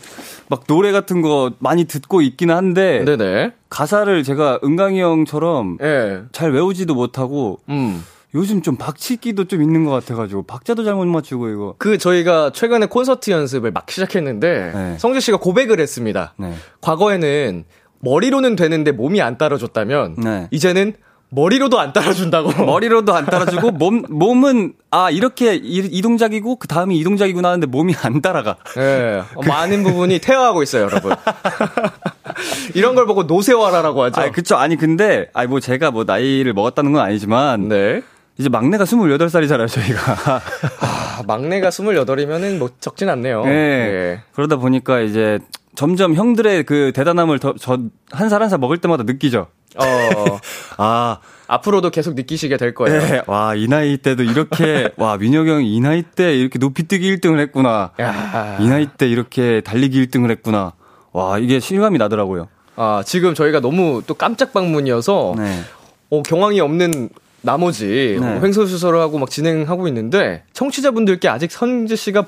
[0.49, 3.53] 막 노래 같은 거 많이 듣고 있기는 한데 네네.
[3.69, 8.03] 가사를 제가 은강이 형처럼 예, 잘 외우지도 못하고 음.
[8.35, 11.75] 요즘 좀 박치기도 좀 있는 것 같아가지고 박자도 잘못 맞추고 이거.
[11.77, 14.97] 그 저희가 최근에 콘서트 연습을 막 시작했는데 네.
[14.97, 16.33] 성재 씨가 고백을 했습니다.
[16.37, 16.53] 네.
[16.81, 17.65] 과거에는
[17.99, 20.47] 머리로는 되는데 몸이 안 따라줬다면 네.
[20.51, 20.93] 이제는
[21.31, 22.51] 머리로도 안 따라준다고.
[22.65, 27.67] 머리로도 안 따라주고 몸 몸은 아 이렇게 이, 이 동작이고 그 다음이 이 동작이구나 하는데
[27.67, 28.57] 몸이 안 따라가.
[28.77, 31.13] 예, 많은 부분이 퇴화하고 있어요, 여러분.
[32.73, 34.21] 이런 걸 보고 노세화라라고 하죠.
[34.21, 38.01] 아 그쵸 아니 근데 아니 뭐 제가 뭐 나이를 먹었다는 건 아니지만 네.
[38.37, 40.41] 이제 막내가 28살이잖아요 저희가.
[40.81, 43.43] 아, 막내가 28이면은 뭐 적진 않네요.
[43.45, 43.51] 네.
[43.51, 44.21] 예.
[44.33, 45.39] 그러다 보니까 이제
[45.75, 47.91] 점점 형들의 그 대단함을 더저한
[48.29, 49.47] 살 한 살 먹을 때마다 느끼죠.
[49.79, 50.39] 어,
[50.77, 53.01] 아, 앞으로도 계속 느끼시게 될 거예요.
[53.01, 53.21] 네.
[53.27, 57.91] 와, 이 나이 때도 이렇게, 와, 민혁이 형이 이 나이 때 이렇게 높이뛰기 1등을 했구나.
[57.99, 58.57] 야.
[58.59, 60.73] 이 나이 때 이렇게 달리기 1등을 했구나.
[61.11, 62.47] 와, 이게 실감이 나더라고요.
[62.75, 65.61] 아, 지금 저희가 너무 또 깜짝 방문이어서 네.
[66.09, 67.09] 어, 경황이 없는
[67.41, 68.25] 나머지 네.
[68.25, 72.25] 어, 횡설수설을 하고 막 진행하고 있는데 청취자분들께 아직 선재 씨가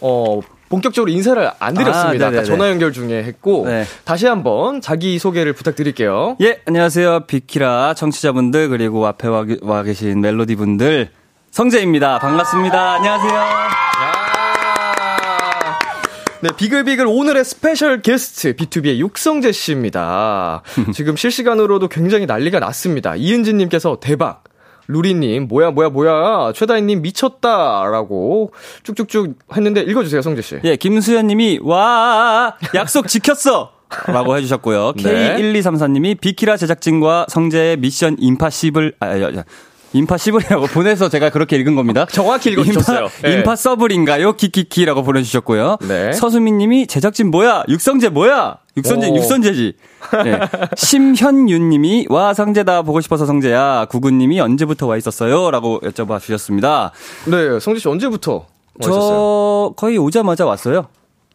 [0.00, 0.40] 어
[0.72, 2.28] 본격적으로 인사를 안 드렸습니다.
[2.28, 2.42] 아.
[2.44, 3.84] 전화 연결 중에 했고 네.
[4.04, 6.38] 다시 한번 자기 소개를 부탁드릴게요.
[6.40, 7.26] 예, 안녕하세요.
[7.26, 11.10] 비키라 청취자분들, 그리고 앞에 와, 계- 와 계신 멜로디 분들.
[11.50, 12.20] 성재입니다.
[12.20, 12.92] 반갑습니다.
[12.94, 13.34] 안녕하세요.
[13.34, 13.68] 야.
[16.40, 20.62] 네, 비글비글 오늘의 스페셜 게스트 BTOB의 육성재 씨입니다.
[20.94, 23.14] 지금 실시간으로도 굉장히 난리가 났습니다.
[23.14, 24.42] 이은진 님께서 대박.
[24.88, 26.52] 루리님, 뭐야, 뭐야, 뭐야.
[26.54, 30.60] 최다희님 미쳤다 라고 쭉쭉쭉 했는데 읽어주세요, 성재 씨.
[30.64, 33.72] 예, 김수현 님이, 와, 약속 지켰어!
[34.06, 34.94] 라고 해주셨고요.
[35.02, 35.36] 네.
[35.36, 39.44] K1234님이 비키라 제작진과 성재의 미션 임파시블, 아, 야, 야,
[39.92, 42.06] 임파시블이라고 보내서 제가 그렇게 읽은 겁니다.
[42.10, 43.04] 정확히 읽어주셨어요.
[43.04, 43.34] 임파, 네.
[43.34, 44.34] 임파서블인가요?
[44.34, 45.78] 키키키라고 보내주셨고요.
[45.82, 46.12] 네.
[46.12, 47.64] 서수민 님이 제작진 뭐야?
[47.68, 48.58] 육성재 뭐야?
[48.76, 49.16] 육선재, 오.
[49.16, 49.74] 육선재지.
[50.24, 50.40] 네.
[50.76, 52.82] 심현윤 님이 와, 성재다.
[52.82, 53.86] 보고 싶어서 성재야.
[53.90, 55.50] 구군 님이 언제부터 와 있었어요?
[55.50, 56.92] 라고 여쭤봐 주셨습니다.
[57.26, 58.46] 네, 성재 씨 언제부터
[58.80, 59.00] 오셨어요?
[59.00, 60.86] 저 거의 오자마자 왔어요.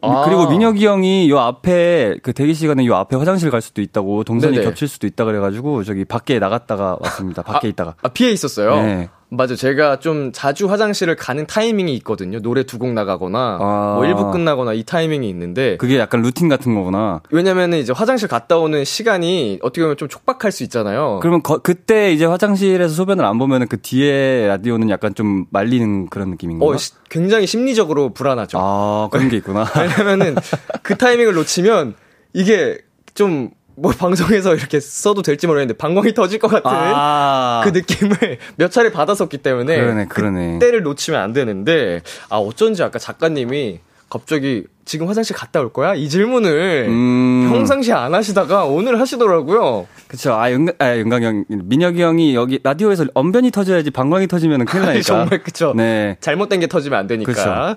[0.02, 0.26] 아.
[0.26, 4.54] 그리고 민혁이 형이 요 앞에 그 대기 시간에 요 앞에 화장실 갈 수도 있다고 동선이
[4.54, 4.66] 네네.
[4.66, 7.42] 겹칠 수도 있다 그래가지고 저기 밖에 나갔다가 왔습니다.
[7.42, 7.96] 밖에 있다가.
[8.02, 8.76] 아, 피해 있었어요?
[8.82, 9.10] 네.
[9.30, 9.56] 맞아.
[9.56, 12.40] 제가 좀 자주 화장실을 가는 타이밍이 있거든요.
[12.40, 13.94] 노래 두 곡 나가거나, 아.
[13.98, 17.22] 뭐 1부 끝나거나 이 타이밍이 있는데, 그게 약간 루틴 같은 거구나.
[17.32, 21.20] 왜냐면은 이제 화장실 갔다 오는 시간이 어떻게 보면 좀 촉박할 수 있잖아요.
[21.22, 26.30] 그러면 거- 그때 이제 화장실에서 소변을 안 보면은 그 뒤에 라디오는 약간 좀 말리는 그런
[26.30, 26.66] 느낌인가?
[26.66, 28.58] 어, 시- 굉장히 심리적으로 불안하죠.
[28.62, 29.66] 아 그런 게 있구나.
[29.76, 30.36] 왜냐면은
[30.84, 31.96] 그 타이밍을 놓치면
[32.34, 32.78] 이게
[33.16, 37.62] 좀 뭐 방송에서 이렇게 써도 될지 모르겠는데 방광이 터질 것 같은 아.
[37.64, 40.60] 그 느낌을 몇 차례 받았었기 때문에 그러네, 그러네.
[40.60, 45.94] 때를 놓치면 안 되는데 아 어쩐지 아까 작가님이 갑자기 지금 화장실 갔다 올 거야?
[45.96, 47.50] 이 질문을 음.
[47.52, 49.86] 평상시에 안 하시다가 오늘 하시더라고요.
[50.08, 50.34] 그쵸.
[50.34, 55.04] 아, 윤, 아, 윤강 형, 민혁이 형이 여기 라디오에서 언변이 터져야지 방광이 터지면 큰일 나니까.
[55.04, 55.74] 정말 그쵸.
[55.76, 56.16] 네.
[56.22, 57.34] 잘못된 게 터지면 안 되니까.
[57.34, 57.76] 그쵸.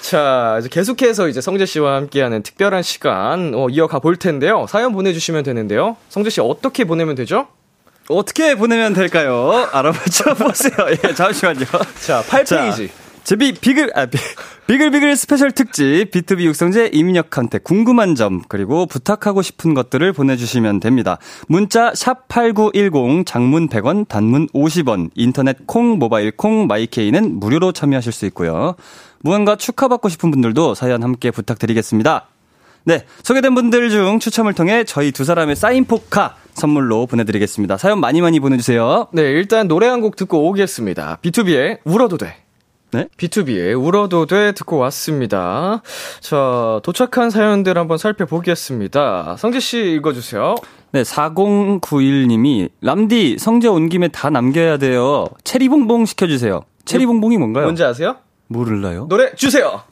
[0.00, 4.66] 자, 이제 계속해서 이제 성재 씨와 함께하는 특별한 시간 어, 이어가 볼 텐데요.
[4.68, 5.96] 사연 보내주시면 되는데요.
[6.08, 7.48] 성재 씨 어떻게 보내면 되죠?
[8.08, 9.66] 어떻게 보내면 될까요?
[9.72, 10.72] 알아보죠 보세요.
[11.04, 11.64] 예, 잠시만요.
[12.06, 12.90] 자, 8페이지.
[13.24, 14.18] 제비 비글 아 비,
[14.66, 21.18] 비글비글 스페셜 특집 비투비 육성재 이민혁한테 궁금한 점 그리고 부탁하고 싶은 것들을 보내주시면 됩니다.
[21.48, 28.26] 문자 샵 #8910 장문 100원, 단문 50원, 인터넷 콩, 모바일 콩, 마이케이는 무료로 참여하실 수
[28.26, 28.74] 있고요.
[29.20, 32.26] 무언가 축하받고 싶은 분들도 사연 함께 부탁드리겠습니다.
[32.84, 37.78] 네, 소개된 분들 중 추첨을 통해 저희 두 사람의 사인 포카 선물로 보내드리겠습니다.
[37.78, 39.08] 사연 많이 많이 보내주세요.
[39.14, 41.20] 네, 일단 노래 한 곡 듣고 오겠습니다.
[41.22, 42.43] B2B의 울어도 돼.
[42.94, 43.08] 네.
[43.16, 45.82] B2B의 울어도 돼 듣고 왔습니다.
[46.20, 49.34] 자, 도착한 사연들 한번 살펴보겠습니다.
[49.36, 50.54] 성재 씨 읽어주세요.
[50.92, 55.26] 네, 4091님이 람디 성재 온 김에 다 남겨야 돼요.
[55.42, 56.62] 체리봉봉 시켜주세요.
[56.84, 57.64] 체리봉봉이 뭔가요?
[57.64, 58.16] 뭔지 아세요?
[58.46, 59.06] 모를라요?
[59.08, 59.82] 노래 주세요.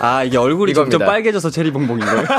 [0.00, 0.98] 아, 이게 얼굴이 이겁니다.
[0.98, 2.24] 점점 빨개져서 체리봉봉인 거예요?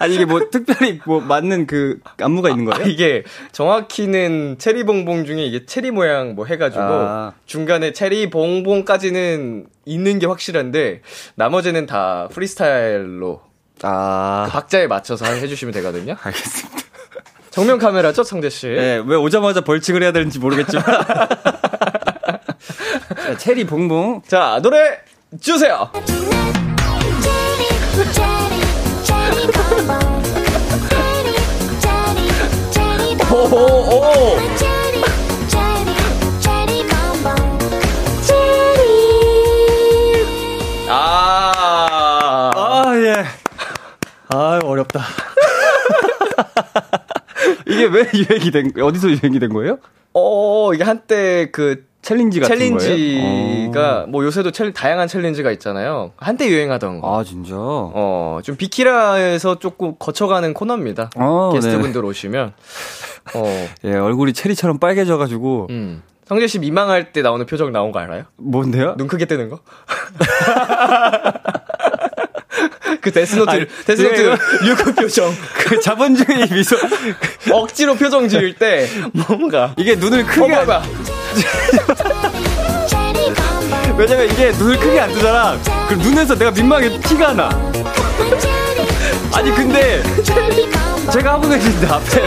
[0.00, 2.90] 아니, 이게 뭐 특별히 뭐 맞는 그 안무가 있는 아, 거예요?
[2.90, 3.22] 이게
[3.52, 7.32] 정확히는 체리 봉봉 중에 이게 체리 모양 뭐 해가지고 아.
[7.46, 11.00] 중간에 체리 봉봉까지는 있는 게 확실한데
[11.36, 13.40] 나머지는 다 프리스타일로
[13.82, 16.16] 아, 박자에 맞춰서 해주시면 되거든요.
[16.22, 16.84] 알겠습니다.
[17.50, 18.66] 정면 카메라죠, 성재 씨?
[18.66, 20.84] 네, 왜 오자마자 벌칙을 해야 되는지 모르겠지만.
[23.08, 24.22] 자, 체리 봉봉.
[24.26, 24.98] 자, 노래
[25.40, 25.90] 주세요.
[33.30, 34.36] 오오오.
[40.88, 42.50] 아.
[42.54, 43.24] 아, 예.
[44.28, 45.23] 아, 어렵다.
[47.84, 49.78] 이게 왜 유행이 된, 어디서 유행이 된 거예요?
[50.14, 54.06] 어, 이게 한때 그 챌린지 같은 챌린지가 거예요?
[54.08, 56.12] 뭐 요새도 챌, 다양한 챌린지가 있잖아요.
[56.16, 57.06] 한때 유행하던 거.
[57.08, 57.20] 어.
[57.20, 57.54] 아, 진짜?
[57.56, 61.10] 어, 좀 비키라에서 조금 거쳐가는 코너입니다.
[61.16, 62.52] 어, 게스트분들 오시면.
[63.34, 65.68] 어, 예, 얼굴이 체리처럼 빨개져가지고.
[65.70, 66.02] 음.
[66.26, 68.24] 성재 씨 민망할 때 나오는 표정 나온 거 알아요?
[68.36, 68.94] 뭔데요?
[68.96, 69.58] 눈 크게 뜨는 거?
[73.00, 75.32] 그 데스노트, 아니, 데스노트 예, 유급 표정.
[75.66, 76.76] 그 자본주의 미소.
[77.50, 79.74] 억지로 표정 지을 때 뭔가.
[79.76, 80.40] 이게 눈을 크게.
[80.54, 80.82] 어, 안, 봐봐.
[83.96, 85.56] 왜냐면 이게 눈을 크게 안 뜨잖아.
[85.88, 87.48] 그럼 눈에서 내가 민망해 티가 나.
[89.34, 90.02] 아니, 근데.
[91.12, 92.22] 제가 하고 계신데 앞에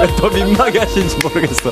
[0.00, 1.70] 왜 더 민망해 하시는지 모르겠어.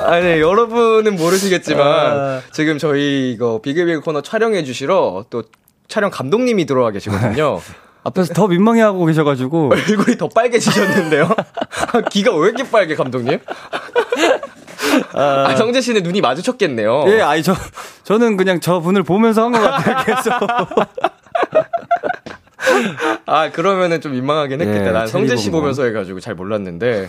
[0.00, 2.40] 아니, 여러분은 모르시겠지만, 아.
[2.52, 5.42] 지금 저희 이거 비글비글 코너 촬영해 주시러 또
[5.88, 7.60] 촬영 감독님이 들어와 계시거든요.
[8.04, 9.70] 앞에서 더 민망해 하고 계셔가지고.
[9.88, 11.28] 얼굴이 더 빨개지셨는데요?
[12.10, 13.38] 귀가 왜 이렇게 빨개, 감독님?
[15.14, 17.04] 아, 성재 씨는 눈이 마주쳤겠네요.
[17.08, 17.54] 예, 아니, 저,
[18.04, 20.32] 저는 그냥 저 분을 보면서 한 것 같아요, 계속.
[23.26, 24.86] 아, 그러면은 좀 민망하긴 했겠다.
[24.86, 25.50] 예, 난 성재 씨.
[25.50, 27.08] 보면서 해가지고 잘 몰랐는데.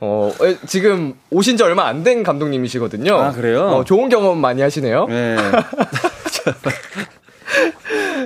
[0.00, 3.14] 어, 에, 지금 오신 지 얼마 안 된 감독님이시거든요.
[3.16, 3.66] 아, 그래요?
[3.68, 5.06] 어, 좋은 경험 많이 하시네요.
[5.08, 5.36] 예.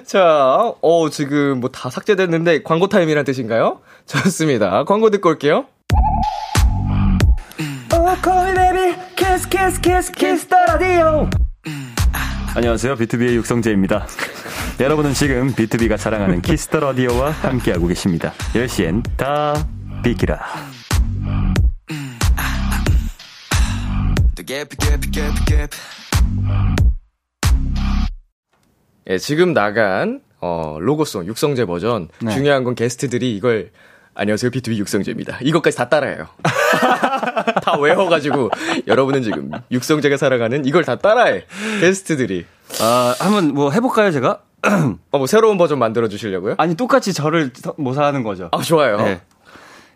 [0.07, 3.81] 자, 어, 지금 뭐 다 삭제됐는데 광고 타임이란 뜻인가요?
[4.07, 4.85] 좋습니다.
[4.85, 5.67] 광고 듣고 올게요.
[12.55, 12.97] 안녕하세요.
[12.97, 14.07] 비투비의 육성재입니다.
[14.81, 18.33] 여러분은 지금 비투비가 사랑하는 Kiss the Radio와 함께하고 계십니다.
[18.55, 19.55] 10시엔 다
[20.03, 20.41] 비키라.
[29.11, 32.33] 예, 지금 나간 어, 로고송 육성재 버전 네.
[32.33, 33.71] 중요한 건 게스트들이 이걸
[34.15, 35.39] 안녕하세요 BTOB 육성재입니다.
[35.43, 36.29] 이것까지 다 따라해요.
[37.61, 38.51] 다 외워가지고
[38.87, 41.45] 여러분은 지금 육성재가 사랑하는 이걸 다 따라해
[41.81, 42.47] 게스트들이.
[42.81, 44.43] 아, 한번 뭐 해볼까요, 제가?
[45.11, 46.55] 어, 뭐 새로운 버전 만들어 주시려고요?
[46.59, 48.49] 아니, 똑같이 저를 서- 모사하는 거죠.
[48.53, 48.97] 아 좋아요.
[48.99, 49.21] 네.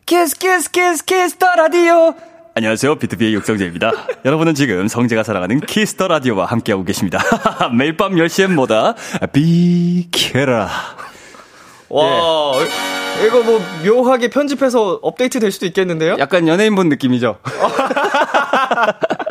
[0.06, 2.14] Kiss, Kiss, Kiss, Kiss, the Radio.
[2.56, 2.96] 안녕하세요.
[2.96, 3.90] 비투비의 육성재입니다.
[4.24, 7.18] 여러분은 지금 성재가 사랑하는 Kiss the Radio와 함께하고 계십니다.
[7.76, 8.94] 매일 밤 10시엔 뭐다?
[9.32, 10.68] 비키라.
[11.88, 12.52] 와
[13.26, 16.16] 이거 뭐 묘하게 편집해서 업데이트 될 수도 있겠는데요?
[16.20, 17.38] 약간 연예인분 느낌이죠?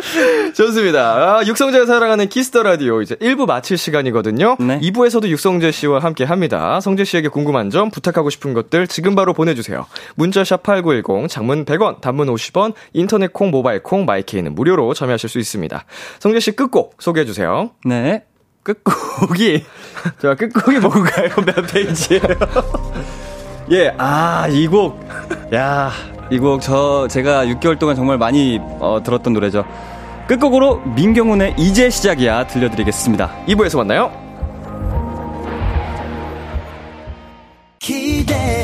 [0.54, 1.38] 좋습니다.
[1.38, 4.56] 아, 육성재가 사랑하는 Kiss the Radio 이제 1부 마칠 시간이거든요.
[4.58, 4.80] 네.
[4.80, 6.80] 2부에서도 육성재 씨와 함께 합니다.
[6.80, 9.86] 성재 씨에게 궁금한 점, 부탁하고 싶은 것들 지금 바로 보내 주세요.
[10.14, 15.38] 문자 샵 8910, 장문 100원, 단문 50원, 인터넷 콩, 모바일 콩, 마이케이는 무료로 참여하실 수
[15.38, 15.84] 있습니다.
[16.18, 17.70] 성재 씨 끝곡 소개해 주세요.
[17.84, 18.24] 네.
[18.62, 19.64] 끝곡이,
[20.20, 21.30] 자, 끝곡이 뭔가요?
[21.46, 22.22] 몇 페이지예요?
[23.72, 25.00] 예, 아, 이 곡.
[25.54, 25.90] 야,
[26.30, 29.64] 이 곡 저, 제가 6개월 동안 정말 많이 어, 들었던 노래죠.
[30.28, 33.30] 끝곡으로 민경훈의 이제 시작이야 들려드리겠습니다.
[33.48, 34.12] 2부에서 만나요.
[37.80, 38.59] 기대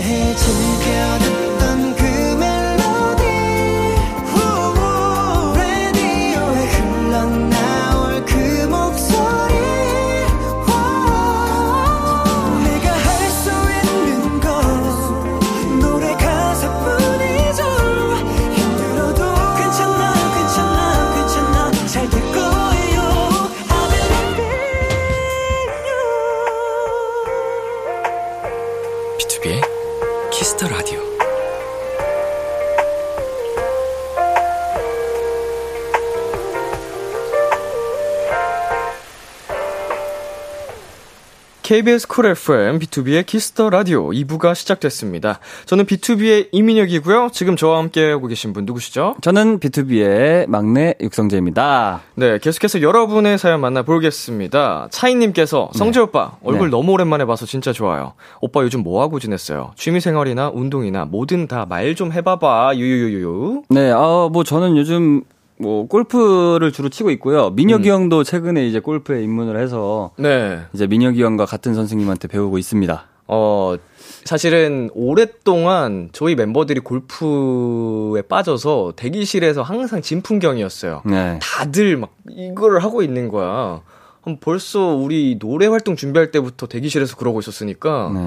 [41.70, 45.40] KBS 쿨 FM BTOB의 키스터 라디오 2부가 시작됐습니다.
[45.64, 47.30] 저는 BTOB의 이민혁이고요.
[47.32, 49.16] 지금 저와 함께 하고 계신 분 누구시죠?
[49.20, 52.02] 저는 B2B의 막내 육성재입니다.
[52.14, 54.86] 네, 계속해서 여러분의 사연 만나 보겠습니다.
[54.92, 56.70] 차이님께서 성재 오빠 얼굴 네.
[56.70, 58.12] 너무 오랜만에 봐서 진짜 좋아요.
[58.40, 59.72] 오빠 요즘 뭐 하고 지냈어요?
[59.74, 62.76] 취미 생활이나 운동이나 뭐든 다 말 좀 해봐봐.
[62.76, 63.62] 유유유유.
[63.70, 65.22] 네, 아, 뭐 저는 요즘
[65.58, 67.50] 뭐 골프를 주로 치고 있고요.
[67.50, 70.60] 민혁이 형도 최근에 이제 골프에 입문을 해서 네.
[70.72, 73.06] 이제 민혁이 형과 같은 선생님한테 배우고 있습니다.
[73.28, 73.76] 어,
[74.24, 81.02] 사실은 오랫동안 저희 멤버들이 골프에 빠져서 대기실에서 항상 진풍경이었어요.
[81.06, 81.38] 네.
[81.42, 83.82] 다들 막 이거를 하고 있는 거야.
[84.22, 88.26] 한 벌써 우리 노래 활동 준비할 때부터 대기실에서 그러고 있었으니까 네.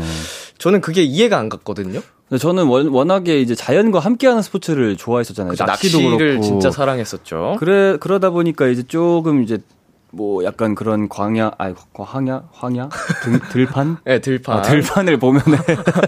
[0.57, 2.01] 저는 그게 이해가 안 갔거든요.
[2.37, 5.51] 저는 원, 워낙에 이제 자연과 함께하는 스포츠를 좋아했었잖아요.
[5.51, 6.43] 그죠, 낚시도 낚시를 그렇고.
[6.43, 7.55] 진짜 사랑했었죠.
[7.59, 9.57] 그래 그러다 보니까 이제 조금 이제
[10.11, 12.89] 뭐 약간 그런 광야 아니 광야 황야
[13.23, 14.57] 들, 들판 네, 들판.
[14.57, 15.57] 아, 들판을 보면은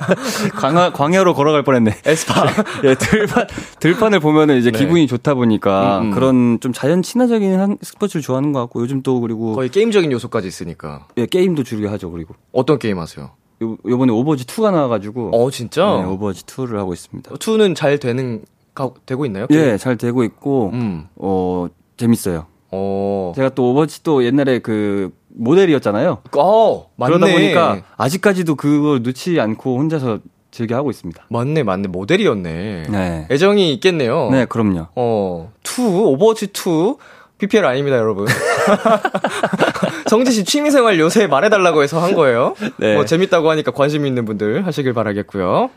[0.57, 1.97] 광야 광야로 걸어갈 뻔했네.
[2.05, 2.45] 에스파.
[2.83, 3.47] 예, 들판
[3.79, 4.79] 들판을 보면은 이제 네.
[4.79, 6.11] 기분이 좋다 보니까 음, 음.
[6.11, 10.47] 그런 좀 자연 친화적인 한- 스포츠를 좋아하는 것 같고 요즘 또 그리고 거의 게임적인 요소까지
[10.47, 11.07] 있으니까.
[11.17, 12.09] 예, 게임도 즐겨 하죠.
[12.11, 13.31] 그리고 어떤 게임 하세요?
[13.61, 15.85] 요, 요번에 오버워치 2가 나와가지고 어, 진짜?
[15.97, 17.31] 네, 오버워치 2를 하고 있습니다.
[17.31, 18.43] 2는 잘 되는,
[18.73, 19.47] 가, 되고 있나요?
[19.51, 21.07] 예, 잘 되고 있고 음.
[21.15, 22.45] 어 재밌어요.
[22.71, 23.33] 어.
[23.35, 26.19] 제가 또 오버워치 또 옛날에 그 모델이었잖아요.
[26.37, 27.17] 어, 맞네.
[27.17, 30.19] 그러다 보니까 아직까지도 그걸 놓지 않고 혼자서
[30.51, 31.25] 즐겨 하고 있습니다.
[31.29, 31.87] 맞네, 맞네.
[31.87, 32.83] 모델이었네.
[32.89, 33.27] 네.
[33.31, 34.29] 애정이 있겠네요.
[34.31, 34.87] 네, 그럼요.
[34.95, 36.97] 어, 2, 오버워치 2.
[37.41, 38.27] PPL 아닙니다, 여러분.
[40.07, 42.55] 성재 씨 취미생활 요새 말해달라고 해서 한 거예요.
[42.77, 42.93] 네.
[42.93, 45.71] 뭐 재밌다고 하니까 관심 있는 분들 하시길 바라겠고요.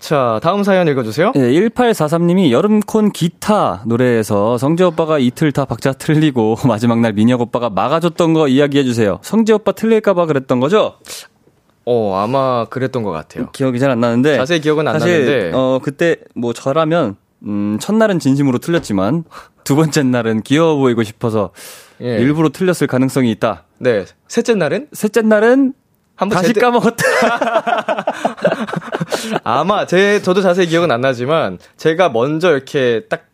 [0.00, 1.32] 자, 다음 사연 읽어주세요.
[1.34, 7.70] 네, 1843님이 여름콘 기타 노래에서 성재 오빠가 이틀 다 박자 틀리고 마지막 날 민혁 오빠가
[7.70, 9.20] 막아줬던 거 이야기해주세요.
[9.22, 10.94] 성재 오빠 틀릴까봐 그랬던 거죠?
[11.84, 13.50] 어, 아마 그랬던 것 같아요.
[13.52, 14.36] 기억이 잘 안 나는데.
[14.36, 15.50] 자세히 기억은 안 사실, 나는데.
[15.54, 19.24] 어, 그때 뭐 저라면, 음, 첫날은 진심으로 틀렸지만,
[19.64, 21.50] 두 번째 날은 귀여워 보이고 싶어서
[22.00, 22.16] 예.
[22.18, 23.64] 일부러 틀렸을 가능성이 있다.
[23.78, 24.04] 네.
[24.28, 24.88] 셋째 날은?
[24.92, 25.74] 셋째 날은
[26.16, 27.04] 한번 다시 제대- 까먹었다.
[29.44, 33.26] 아마 제 저도 자세히 기억은 안 나지만 제가 먼저 이렇게 딱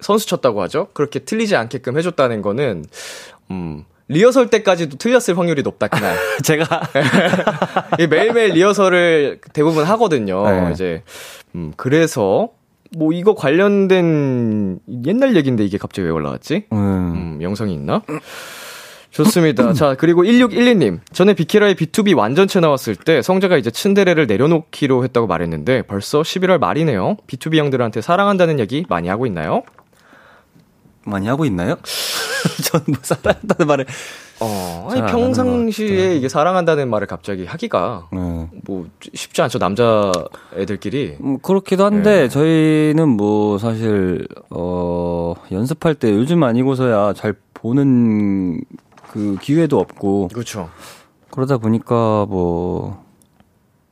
[0.00, 0.88] 선수 쳤다고 하죠.
[0.92, 2.84] 그렇게 틀리지 않게끔 해줬다는 거는
[3.50, 6.16] 음 리허설 때까지도 틀렸을 확률이 높다 그날.
[6.44, 6.82] 제가
[7.98, 10.48] 이 매일매일 리허설을 대부분 하거든요.
[10.50, 10.70] 네.
[10.72, 11.02] 이제
[11.54, 12.50] 음 그래서
[12.96, 16.66] 뭐 이거 관련된 옛날 얘기인데 이게 갑자기 왜 올라왔지?
[16.72, 18.02] 음, 음, 영상이 있나?
[19.10, 19.72] 좋습니다.
[19.74, 20.98] 자, 그리고 1612님.
[21.12, 27.16] 전에 비키라의 B2B 완전체 나왔을 때 성재가 이제 츤데레를 내려놓기로 했다고 말했는데 벌써 11월 말이네요.
[27.28, 29.62] B2B 형들한테 사랑한다는 얘기 많이 하고 있나요?
[31.06, 31.76] 많이 하고 있나요?
[32.64, 33.86] 전뭐 사랑한다는 말을.
[34.40, 38.48] 어, 잘 아니, 평상시에 이게 사랑한다는 말을 갑자기 하기가 네.
[38.64, 39.58] 뭐 쉽지 않죠.
[39.58, 40.10] 남자
[40.56, 41.16] 애들끼리.
[41.22, 48.60] 음, 그렇기도 한데 저희는 뭐 사실 어 연습할 때 요즘 아니고서야 잘 보는
[49.10, 50.68] 그 기회도 없고 그렇죠.
[51.30, 53.04] 그러다 보니까 뭐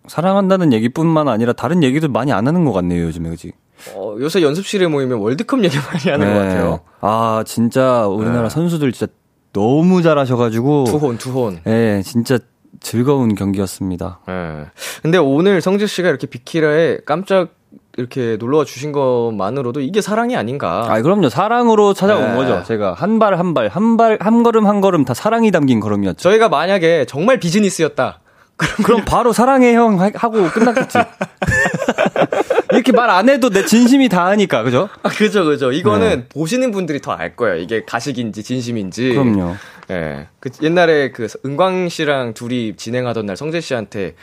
[0.06, 3.52] 사랑한다는 얘기뿐만 아니라 다른 얘기도 많이 안 하는 것 같네요 요즘에 그지?
[3.94, 6.80] 어, 요새 연습실에 모이면 월드컵 얘기 많이 하는 것 같아요.
[7.00, 8.48] 아 진짜 우리나라 네.
[8.48, 9.12] 선수들 진짜
[9.52, 11.60] 너무 잘하셔가지고 투혼, 투혼.
[11.66, 12.38] 예 진짜
[12.80, 14.20] 즐거운 경기였습니다.
[14.28, 14.66] 예.
[15.02, 17.50] 근데 오늘 성재 씨가 이렇게 비키라에 깜짝
[17.98, 20.86] 이렇게 놀러와 주신 것만으로도 이게 사랑이 아닌가.
[20.88, 22.36] 아 그럼요 사랑으로 찾아온 네.
[22.36, 25.78] 거죠 제가 한 발 한 발 한 발 한 걸음 한 걸음 다 사랑이 담긴
[25.80, 26.18] 걸음이었죠.
[26.18, 28.20] 저희가 만약에 정말 비즈니스였다.
[28.56, 30.98] 그럼 그럼 바로 사랑해 형 하- 하고 끝났겠지.
[32.72, 34.88] 이렇게 말 안 해도 내 진심이 다하니까 그죠?
[35.02, 35.72] 아, 그죠, 그죠.
[35.72, 37.56] 이거는 보시는 분들이 더 알 거예요.
[37.56, 39.10] 이게 가식인지 진심인지.
[39.10, 39.54] 그럼요.
[39.90, 40.28] 예.
[40.40, 44.14] 그 옛날에 그 은광 씨랑 둘이 진행하던 날 성재 씨한테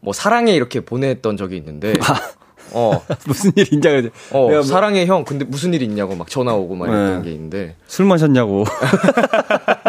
[0.00, 1.94] 뭐 사랑해 이렇게 보냈던 적이 있는데.
[2.72, 4.10] 어, 무슨 일인지 알지?
[4.32, 5.24] 어, 내가 뭐 사랑해 형.
[5.24, 7.22] 근데 무슨 일 있냐고 막 전화 오고 막 네.
[7.22, 7.76] 게 있는데.
[7.86, 8.64] 술 마셨냐고.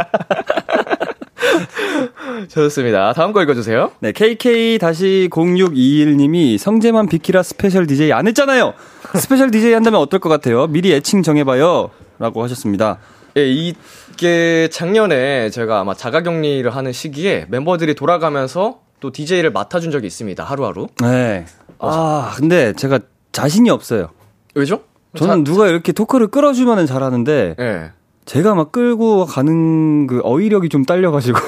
[2.47, 3.13] 좋습니다.
[3.13, 3.91] 다음 거 읽어주세요.
[3.99, 8.73] 네, KK-0621님이 성재만 비키라 special DJ 안 했잖아요.
[9.15, 10.67] special DJ 한다면 어떨 것 같아요?
[10.67, 11.91] 미리 애칭 정해봐요.
[12.19, 12.99] 라고 하셨습니다.
[13.37, 20.07] 예, 이게 작년에 제가 아마 자가 격리를 하는 시기에 멤버들이 돌아가면서 또 DJ를 맡아준 적이
[20.07, 20.43] 있습니다.
[20.43, 20.87] 하루하루.
[21.01, 21.45] 네.
[21.79, 22.99] 아, 근데 제가
[23.31, 24.09] 자신이 없어요.
[24.55, 24.81] 왜죠?
[25.15, 27.91] 저는 누가 이렇게 토크를 끌어주면 잘하는데, 예.
[28.27, 31.39] 제가 막 끌고 가는 그 어휘력이 좀 딸려가지고.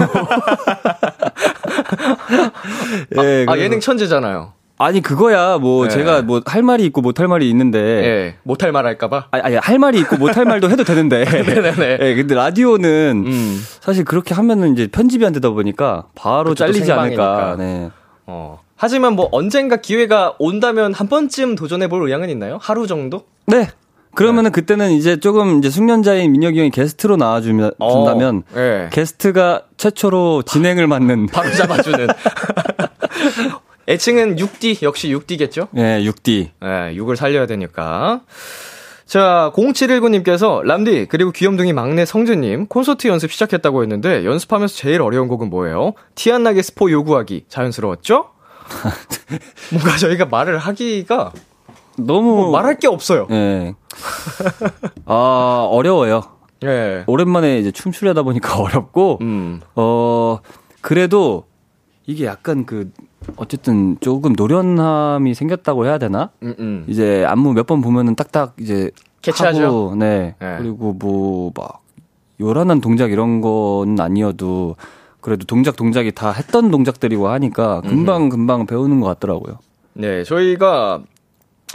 [3.22, 4.54] 예, 아, 그래서- 예능 천재잖아요.
[4.82, 5.90] 아니 그거야 뭐 네.
[5.90, 8.36] 제가 뭐 할 말이 있고 못할 말이 있는데 예.
[8.44, 9.28] 못할 말 할까봐?
[9.32, 11.26] 아니, 아니 할 말이 있고 못할 말도 해도 되는데.
[11.26, 11.98] 네네네.
[12.02, 13.62] 예, 근데 라디오는 음.
[13.82, 17.58] 사실 그렇게 하면은 이제 편집이 안 되다 보니까 바로 그쵸, 또 잘리지 않을까.
[17.60, 17.90] 네.
[18.26, 18.62] 어.
[18.78, 22.58] 하지만 뭐 언젠가 기회가 온다면 한 번쯤 도전해볼 의향은 있나요?
[22.62, 23.24] 하루 정도?
[23.48, 23.68] 네.
[24.16, 28.90] 그러면은 그때는 이제 조금 이제 숙련자인 민혁이 형이 게스트로 나와주면 어, 준다면 예.
[28.92, 32.08] 게스트가 최초로 진행을 맡는 바로 잡아주는.
[33.88, 35.68] 애칭은 6D, 역시 6D겠죠?
[35.78, 36.50] 예, 6D.
[36.62, 38.22] 예, 6을 살려야 되니까.
[39.06, 45.50] 자, 0719님께서 람디 그리고 귀염둥이 막내 성재님 콘서트 연습 시작했다고 했는데 연습하면서 제일 어려운 곡은
[45.50, 45.94] 뭐예요?
[46.14, 48.30] 티 안 나게 스포 요구하기 자연스러웠죠?
[49.74, 51.32] 뭔가 저희가 말을 하기가
[52.06, 53.28] 너무 뭐 말할 게 없어요.
[53.32, 53.74] 예.
[55.06, 56.22] 아, 어려워요.
[56.64, 57.04] 예.
[57.08, 59.62] 오랜만에 이제 춤추려다 보니까 어렵고 음.
[59.76, 60.40] 어,
[60.82, 61.46] 그래도
[62.06, 62.92] 이게 약간 그,
[63.36, 66.32] 어쨌든 조금 노련함이 생겼다고 해야 되나?
[66.42, 66.86] 음, 음.
[66.88, 68.92] 이제 안무 몇 번 보면은 딱딱 이제.
[69.22, 69.64] 캐치하죠.
[69.64, 70.36] 하고, 네.
[70.40, 70.56] 네.
[70.58, 71.82] 그리고 뭐, 막,
[72.40, 74.76] 요란한 동작 이런 건 아니어도
[75.20, 79.58] 그래도 동작 동작이 다 했던 동작들이고 하니까 금방 금방 배우는 것 같더라고요.
[79.94, 81.02] 네, 저희가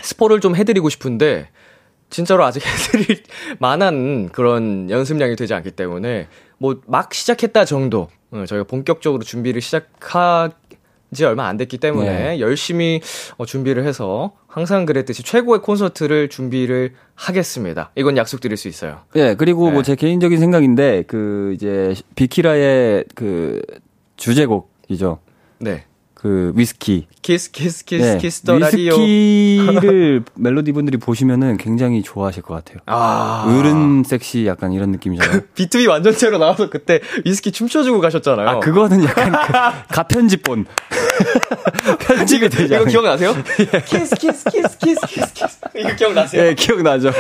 [0.02, 1.48] 스포를 좀 해드리고 싶은데
[2.10, 3.22] 진짜로 아직 해드릴
[3.58, 6.28] 만한 그런 연습량이 되지 않기 때문에
[6.58, 10.50] 뭐 막 시작했다 정도 어, 저희가 본격적으로 준비를 시작하
[11.12, 12.40] 지 얼마 안 됐기 때문에 네.
[12.40, 13.00] 열심히
[13.36, 17.92] 어, 준비를 해서 항상 그랬듯이 최고의 콘서트를 준비를 하겠습니다.
[17.94, 19.02] 이건 약속드릴 수 있어요.
[19.14, 19.74] 예, 그리고 네.
[19.74, 23.62] 뭐 제 개인적인 생각인데 그 이제 비키라의 그
[24.16, 25.20] 주제곡이죠.
[25.58, 25.84] 네.
[26.24, 27.06] 그 위스키.
[27.20, 28.94] 키스 키스 키스 네, Kiss the Radio.
[28.96, 32.78] 위스키를 멜로디 분들이 보시면은 굉장히 좋아하실 것 같아요.
[32.86, 33.44] 아.
[33.46, 35.42] 어른 섹시 약간 이런 느낌이잖아요.
[35.54, 38.48] BTOB 완전체로 나와서 그때 위스키 춤춰주고 가셨잖아요.
[38.48, 39.52] 아, 그거는 약간 그
[39.94, 40.64] 가편집본.
[42.00, 43.34] 편집이 되지 이거 기억나세요?
[43.84, 46.42] 키스 키스 키스 키스 키스 키스 이거 기억나세요?
[46.46, 47.12] 예, 기억나죠.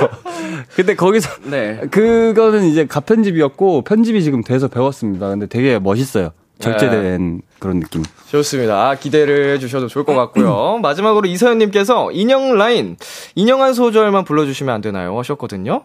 [0.74, 1.82] 근데 거기서 네.
[1.90, 5.28] 그거는 이제 가편집이었고 편집이 지금 돼서 배웠습니다.
[5.28, 6.30] 근데 되게 멋있어요.
[6.64, 8.02] 절제된 그런 느낌.
[8.28, 8.88] 좋습니다.
[8.88, 10.78] 아, 기대를 해주셔도 좋을 것 같고요.
[10.82, 12.96] 마지막으로 이서연님께서 인형 라인
[13.34, 15.18] 인형 한 소절만 불러주시면 안 되나요?
[15.18, 15.84] 하셨거든요.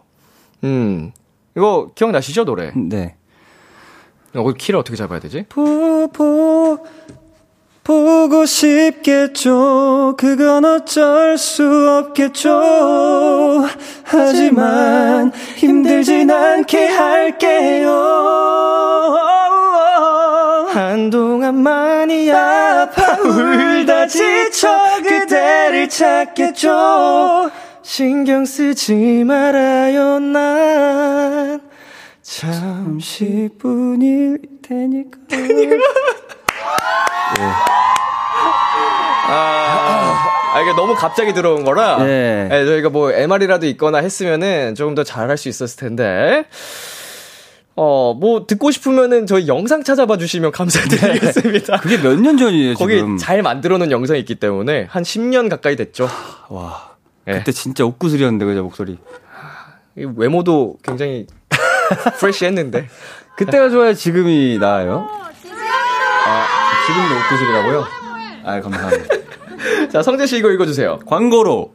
[0.63, 1.11] 음
[1.55, 2.71] 이거 기억나시죠 노래?
[2.75, 3.15] 네.
[4.35, 5.45] 어, 키를 어떻게 잡아야 되지?
[5.49, 6.79] 보보
[7.83, 10.13] 보고 싶겠죠.
[10.15, 11.63] 그건 어쩔 수
[12.05, 13.65] 없겠죠.
[14.03, 17.89] 하지만 힘들진 않게 할게요.
[21.51, 24.69] 많이 아파 울다 지쳐
[25.03, 27.51] 그대를 찾겠죠.
[27.81, 31.59] 신경 쓰지 말아요 난
[32.21, 35.17] 잠시뿐일 테니까.
[39.31, 42.03] 아, 이게 너무 갑자기 들어온 거라.
[42.03, 42.49] 네.
[42.51, 46.45] 예, 저희가 뭐 MR이라도 있거나 했으면은 조금 더 잘할 수 있었을 텐데.
[47.81, 51.79] 어, 뭐 듣고 싶으면은 저희 영상 찾아봐 주시면 감사드리겠습니다.
[51.79, 53.17] 그게 몇 년 전이에요, 거기 지금.
[53.17, 56.09] 잘 만들어 놓은 영상이 있기 때문에 한 10년 가까이 됐죠.
[56.49, 56.89] 와.
[57.29, 57.33] 예.
[57.35, 58.97] 그때 진짜 옥구슬이었는데, 그죠, 목소리.
[59.97, 61.25] 이 외모도 굉장히
[62.19, 62.89] fresh했는데.
[63.37, 65.07] 그때가 좋아요, 지금이 나아요?
[66.27, 66.45] 아,
[66.85, 67.85] 지금도 옥구슬이라고요?
[68.43, 69.15] 아, 감사합니다.
[69.89, 70.99] 자, 성재 씨 이거 읽어 주세요.
[71.05, 71.73] 광고로.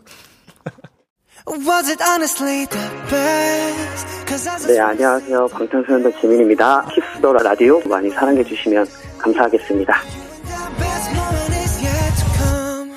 [4.66, 5.46] 네, 안녕하세요.
[5.48, 6.86] 방탄소년단 지민입니다.
[6.94, 8.86] Kiss the Radio 많이 사랑해 주시면
[9.18, 9.94] 감사하겠습니다.
[10.00, 12.92] the best moment is yet to come.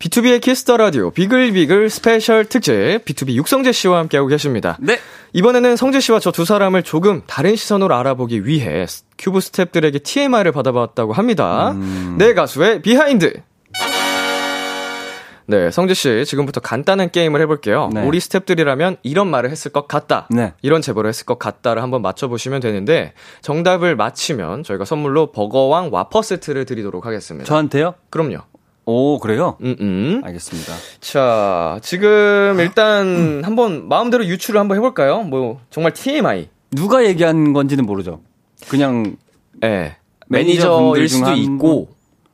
[0.00, 2.72] B2B의 키스터 라디오 비글비글 스페셜 특집
[3.04, 4.76] BTOB 육성재 씨와 함께하고 계십니다.
[4.80, 4.98] 네.
[5.34, 8.86] 이번에는 성재 씨와 저 두 사람을 조금 다른 시선으로 알아보기 위해
[9.18, 11.74] 큐브 스탭들에게 TMI를 받아봤다고 합니다.
[12.18, 13.40] 내 가수의 behind.
[15.46, 17.90] 네, 성재 씨 지금부터 간단한 게임을 해볼게요.
[17.92, 18.02] 네.
[18.02, 20.26] 우리 스탭들이라면 이런 말을 했을 것 같다.
[20.30, 20.54] 네.
[20.62, 26.64] 이런 제보를 했을 것 같다를 한번 맞춰보시면 되는데 정답을 맞히면 저희가 선물로 버거왕 와퍼 세트를
[26.64, 27.44] 드리도록 하겠습니다.
[27.46, 27.94] 저한테요?
[28.10, 28.38] 그럼요.
[28.86, 29.56] 오, 그래요?
[29.62, 30.20] 음, 음.
[30.24, 30.74] 알겠습니다.
[31.00, 35.22] 자, 지금 일단 한번 마음대로 유추를 한번 해볼까요?
[35.22, 36.48] 뭐 정말 TMI.
[36.70, 38.20] 누가 얘기한 건지는 모르죠.
[38.68, 39.16] 그냥
[39.62, 39.96] 예.
[40.26, 41.88] 매니저분들 매니저일 중 수도 한 있고,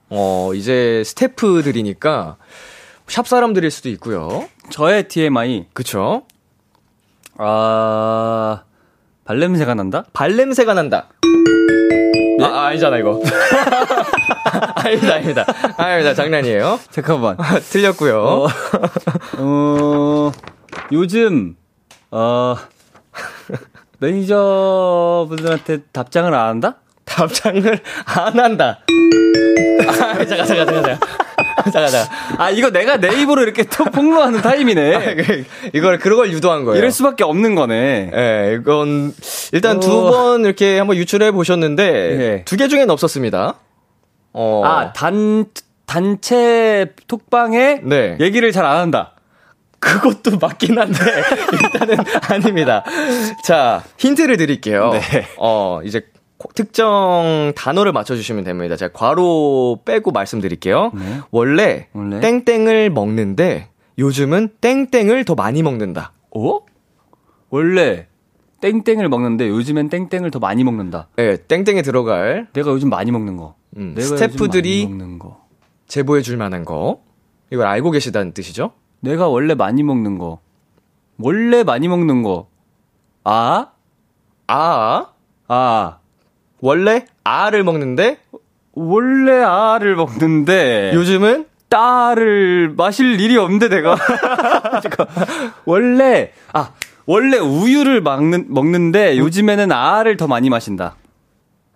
[0.08, 2.36] 어, 이제 스태프들이니까
[3.10, 4.48] 샵 사람들일 수도 있고요.
[4.70, 5.66] 저의 TMI.
[5.72, 6.22] 그쵸?
[7.38, 8.62] 아,
[9.24, 10.04] 발냄새가 난다?
[10.12, 11.08] 발냄새가 난다.
[12.40, 13.20] 아, 아니잖아, 이거.
[14.76, 15.44] 아닙니다, 아닙니다.
[15.76, 16.78] 아닙니다, 장난이에요.
[16.90, 17.36] 잠깐만.
[17.72, 18.22] 틀렸고요.
[18.22, 18.46] 어,
[19.38, 20.32] 어,
[20.92, 21.56] 요즘,
[22.12, 22.54] 어,
[23.98, 26.76] 매니저분들한테 답장을 안 한다?
[27.06, 28.78] 답장을 안 한다.
[29.88, 30.98] 아, 잠깐, 잠깐, 잠깐, 잠깐.
[31.72, 32.08] 잠깐, 잠깐.
[32.38, 35.16] 아, 이거 내가 내 입으로 이렇게 또 폭로하는 타임이네.
[35.74, 36.78] 이걸, 그런 걸 유도한 거예요.
[36.78, 38.10] 이럴 수밖에 없는 거네.
[38.14, 39.14] 예, 이건,
[39.52, 39.80] 일단 어.
[39.80, 42.44] 두번 이렇게 한번 유출해 보셨는데, 예.
[42.44, 43.54] 두개 중엔 없었습니다.
[44.32, 44.62] 어.
[44.64, 45.46] 아, 단,
[45.86, 48.16] 단체 톡방에 네.
[48.20, 49.14] 얘기를 잘 안 한다.
[49.80, 50.98] 그것도 맞긴 한데,
[51.62, 52.84] 일단은 아닙니다.
[53.44, 54.90] 자, 힌트를 드릴게요.
[54.92, 55.26] 네.
[55.38, 56.06] 어, 이제 고-
[56.54, 58.76] 특정 단어를 맞춰주시면 됩니다.
[58.76, 60.90] 제가 괄호 빼고 말씀드릴게요.
[60.94, 61.20] 네.
[61.30, 62.20] 원래, 원래?
[62.20, 63.68] 땡땡을 먹는데,
[63.98, 66.12] 요즘은 땡땡을 더 많이 먹는다.
[66.34, 66.60] 어?
[67.50, 68.06] 원래
[68.60, 71.08] 땡땡을 먹는데 요즘엔 땡땡을 더 많이 먹는다.
[71.18, 73.54] 예, 땡땡에 들어갈 내가 요즘 많이 먹는 거.
[73.76, 75.40] 음, 스태프들이- 먹는 거.
[75.88, 77.02] 제보해 줄 만한 거.
[77.50, 78.72] 이걸 알고 계시다는 뜻이죠?
[79.00, 80.40] 내가 원래 많이 먹는 거.
[81.18, 82.48] 원래 많이 먹는 거.
[83.24, 83.68] 아?
[84.46, 85.06] 아,
[85.48, 85.98] 아.
[86.60, 88.18] 원래 아를 먹는데,
[88.72, 93.96] 원래 아를 먹는데 요즘은 딸을 마실 일이 없는데 내가
[94.82, 95.06] 잠깐.
[95.64, 96.72] 원래 아
[97.06, 100.96] 원래 우유를 먹는 먹는데 요즘에는 아를 더 많이 마신다.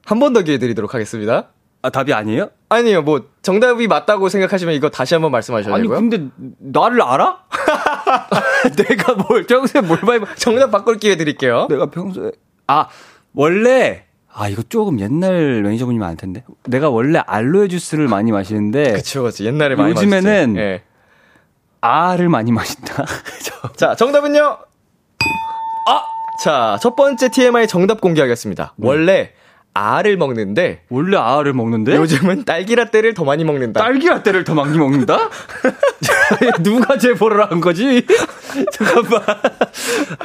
[0.07, 1.49] 한 번 더 기회 드리도록 하겠습니다.
[1.83, 2.51] 아 답이 아니에요?
[2.71, 5.99] 아니요, 뭐, 정답이 맞다고 생각하시면 이거 다시 한번 말씀하셔야 아니 되고요.
[5.99, 6.29] 근데
[6.59, 7.39] 나를 알아?
[8.77, 11.67] 내가 뭘 평소에 뭘 먹- 정답 바꿀 기회 드릴게요.
[11.71, 12.33] 내가 평소에
[12.67, 12.87] 아
[13.35, 14.05] 원래
[14.37, 19.45] 아 이거 조금 옛날 매니저분이면 알 텐데 내가 원래 알로에 주스를 많이 마시는데 그쵸, 그쵸.
[19.45, 20.57] 옛날에 많이 요즘에는.
[20.57, 20.83] 예.
[21.81, 23.05] 아를 많이 마신다.
[23.45, 24.41] 저- 자, 정답은요?
[25.87, 26.03] 아!
[26.43, 28.73] 자, 첫 번째 TMI 정답 공개하겠습니다.
[28.77, 28.89] 네.
[28.89, 29.33] 원래
[29.75, 33.81] 알을 먹는데, 원래 아를 먹는데 요즘은 딸기라떼를 더 많이 먹는다.
[33.83, 35.29] 딸기 라떼를 더 많이 먹는다?
[36.63, 38.07] 누가 제보를 한 거지?
[38.73, 39.21] 잠깐만.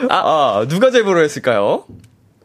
[0.10, 1.84] 아, 누가 제보를 했을까요?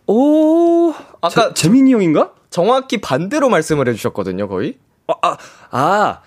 [0.07, 2.30] 오, 아까 제, 재민이 형인가?
[2.50, 4.76] 정확히 반대로 말씀을 해주셨거든요, 거의.
[5.09, 5.36] 아, 아,
[5.70, 6.20] 아,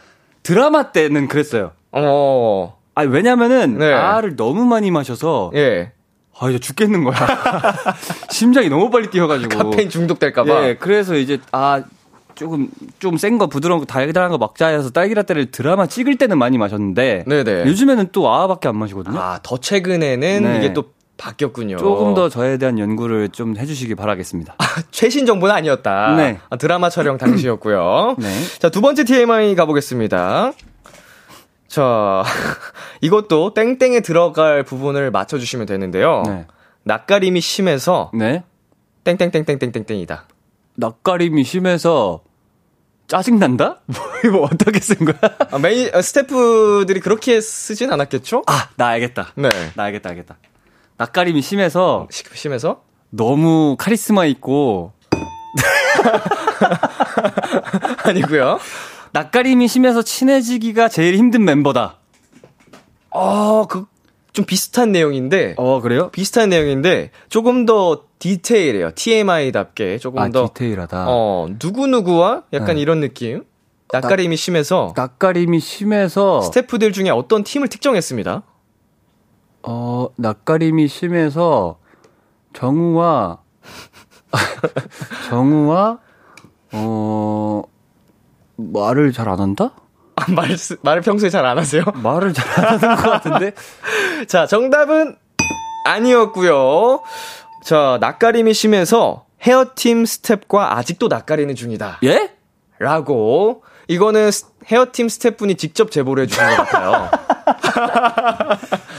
[0.44, 1.72] 드라마 때는 그랬어요.
[1.92, 3.94] 어, 아, 왜냐면은, 네.
[3.94, 5.92] 아를 너무 많이 마셔서, 예.
[6.40, 7.16] 아, 이제 죽겠는 거야.
[8.30, 9.58] 심장이 너무 빨리 뛰어가지고.
[9.58, 10.68] 카페인 중독될까봐.
[10.68, 11.84] 예, 그래서 이제, 아,
[12.36, 12.70] 조금,
[13.00, 17.24] 좀 센 거, 부드러운 거, 달달한 거 먹자 해서 딸기라떼를 드라마 찍을 때는 많이 마셨는데,
[17.26, 17.66] 네네.
[17.66, 19.20] 요즘에는 또 아밖에 안 마시거든요.
[19.20, 20.58] 아, 더 최근에는 네.
[20.58, 20.86] 이게 또
[21.18, 21.78] 바뀌었군요.
[21.78, 24.56] 조금 더 저에 대한 연구를 좀 해주시기 바라겠습니다.
[24.92, 26.16] 최신 정보는 아니었다.
[26.16, 26.40] 네.
[26.50, 28.16] 아, 드라마 촬영 당시였고요.
[28.20, 28.30] 네.
[28.60, 30.54] 자, 두 번째 TMI 가보겠습니다.
[31.68, 32.24] 자,
[33.02, 36.24] 이것도 땡땡에 들어갈 부분을 맞춰주시면 되는데요.
[36.26, 36.46] 네.
[36.84, 38.44] 낯가림이 심해서 네.
[39.04, 40.28] 땡땡땡땡땡땡땡이다.
[40.76, 42.22] 낯가림이 심해서
[43.08, 43.80] 짜증난다?
[43.88, 45.18] 뭐, 이거 어떻게 쓴 거야?
[45.52, 48.44] 아, 메인 아, 스태프들이 그렇게 쓰진 않았겠죠?
[48.48, 49.30] 아, 나 알겠다.
[49.36, 49.50] 네.
[49.76, 50.38] 나 알겠다, 알겠다.
[50.98, 54.94] 낯가림이 심해서 시- 심해서 너무 카리스마 있고,
[58.04, 58.60] 아니고요.
[59.12, 61.98] 낯가림이 심해서 친해지기가 제일 힘든 멤버다.
[63.10, 66.10] 어, 그좀 비슷한 내용인데 어, 그래요?
[66.12, 68.92] 비슷한 내용인데 조금 더 디테일해요.
[68.96, 71.06] TMI답게 조금 아, 더 디테일하다.
[71.08, 72.82] 어, 누구누구와 약간 네.
[72.82, 73.44] 이런 느낌.
[73.94, 78.44] 낯가림이 심해서 낯가림이 심해서, 스태프들 중에 어떤 팀을 특정했습니다.
[79.70, 81.78] 어, 낯가림이 심해서,
[82.54, 83.40] 정우와,
[85.30, 86.00] 정우와,
[86.72, 87.64] 어,
[88.56, 89.72] 말을 잘 안 한다?
[90.16, 91.84] 아, 말, 말을 평소에 잘 안 하세요?
[92.02, 93.54] 말을 잘 안 하는 것 같은데?
[94.28, 95.18] 자, 정답은
[95.86, 97.02] 아니었고요.
[97.64, 102.00] 자, 낯가림이 심해서 헤어팀 스텝과 아직도 낯가리는 중이다.
[102.06, 102.32] 예?
[102.80, 107.10] 라고 이거는 스- 헤어팀 스태프분이 직접 제보를 해주신 것 같아요.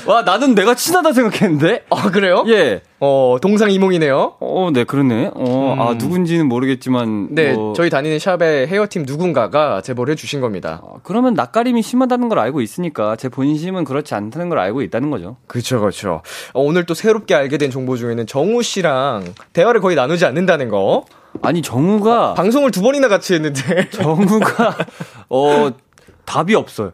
[0.09, 1.85] 와, 나는 내가 친하다 생각했는데?
[1.91, 2.43] 아, 그래요?
[2.49, 2.81] 예.
[2.99, 4.37] 어, 동상 이몽이네요.
[4.41, 5.33] 어, 네, 그러네.
[5.35, 7.29] 어, 아, 누군지는 모르겠지만.
[7.35, 10.81] 네, 뭐, 저희 다니는 샵의 헤어팀 누군가가 제보를 해주신 겁니다.
[10.83, 15.37] 어, 그러면 낯가림이 심하다는 걸 알고 있으니까 제 본심은 그렇지 않다는 걸 알고 있다는 거죠.
[15.47, 16.23] 그쵸, 그쵸.
[16.55, 21.05] 어, 오늘 또 새롭게 알게 된 정보 중에는 정우 씨랑 대화를 거의 나누지 않는다는 거.
[21.43, 23.91] 아니, 정우가, 방송을 두 번이나 같이 했는데.
[23.93, 24.75] 정우가,
[25.29, 25.71] 어,
[26.25, 26.93] 답이 없어요.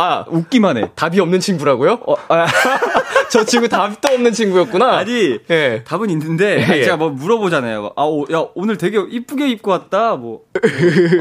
[0.00, 0.90] 아, 웃기만 해.
[0.94, 2.00] 답이 없는 친구라고요?
[2.06, 2.46] 어, 아,
[3.30, 4.96] 저 친구 답도 없는 친구였구나.
[4.96, 5.82] 아니, 예.
[5.84, 6.84] 답은 있는데, 예.
[6.84, 7.92] 제가 뭐 물어보잖아요.
[7.96, 10.16] 아, 오, 야, 오늘 되게 이쁘게 입고 왔다.
[10.16, 10.40] 뭐,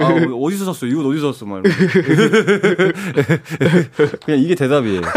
[0.02, 0.86] 아, 뭐, 어디서 샀어?
[0.86, 1.46] 이거 어디서 샀어?
[1.46, 1.62] 막.
[4.26, 5.02] 그냥 이게 대답이에요.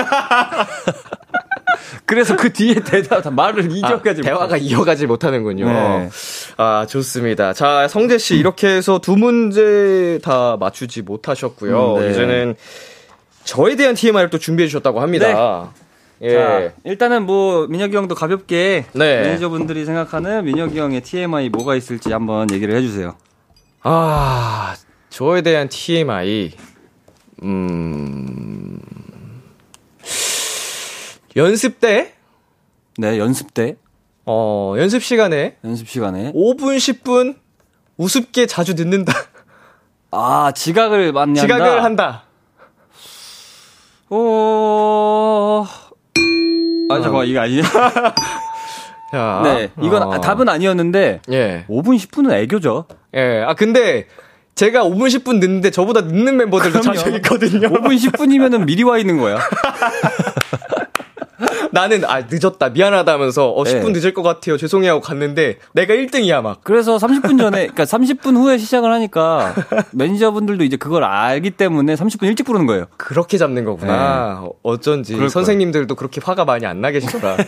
[2.04, 4.22] 그래서 그 뒤에 대답, 다 말을 아, 이겨가지고.
[4.26, 5.66] 대화가 이어가지 못하는군요.
[5.66, 6.10] 네.
[6.56, 7.52] 아, 좋습니다.
[7.52, 11.94] 자, 성재 씨, 이렇게 해서 두 문제 다 맞추지 못하셨고요.
[11.94, 12.10] 음, 네.
[12.10, 12.56] 이제는
[13.44, 15.72] 저에 대한 TMI를 또 준비해 주셨다고 합니다.
[16.22, 16.34] 예.
[16.34, 19.22] 자, 일단은 뭐 민혁이 형도 가볍게 네.
[19.22, 23.16] 매니저분들이 생각하는 민혁이 형의 TMI 뭐가 있을지 한번 얘기를 해주세요.
[23.82, 24.74] 아,
[25.10, 26.52] 저에 대한 TMI.
[27.42, 28.78] 음,
[31.34, 32.14] 연습 때,
[32.98, 33.76] 네, 연습 때,
[34.24, 36.30] 어, 연습 시간에 연습 시간에.
[36.32, 37.34] 5분, 10분
[37.96, 39.12] 우습게 자주 늦는다.
[40.12, 41.40] 아, 지각을 많이 한다.
[41.40, 42.24] 지각을 한다.
[44.14, 45.64] 어,
[46.90, 47.62] 아, 잠깐만, 이거 아니냐?
[49.10, 50.20] 자, 네, 이건 어.
[50.20, 51.64] 답은 아니었는데, 예.
[51.66, 52.84] 5분, 10분은 애교죠.
[53.14, 53.42] 예.
[53.46, 54.06] 아, 근데
[54.54, 56.98] 제가 5분, 10분 늦는데 저보다 늦는 멤버들도 그럼요.
[56.98, 57.68] 자주 있거든요.
[57.70, 59.38] 5분, 10분이면은 미리 와 있는 거야.
[61.72, 62.68] 나는, 아, 늦었다.
[62.68, 63.92] 미안하다 하면서, 어, 10분 네.
[63.92, 64.56] 늦을 것 같아요.
[64.56, 64.92] 죄송해요.
[64.92, 66.60] 하고 갔는데, 내가 1등이야, 막.
[66.62, 69.54] 그래서 30분 전에, 그러니까 30분 후에 시작을 하니까
[69.92, 72.86] 매니저분들도 이제 그걸 알기 때문에 30분 일찍 부르는 거예요.
[72.98, 74.40] 그렇게 잡는 거구나.
[74.42, 75.12] 어, 어쩐지.
[75.12, 75.16] 네.
[75.16, 77.36] 그럴 선생님들도 그렇게 화가 많이 안 나 계시더라.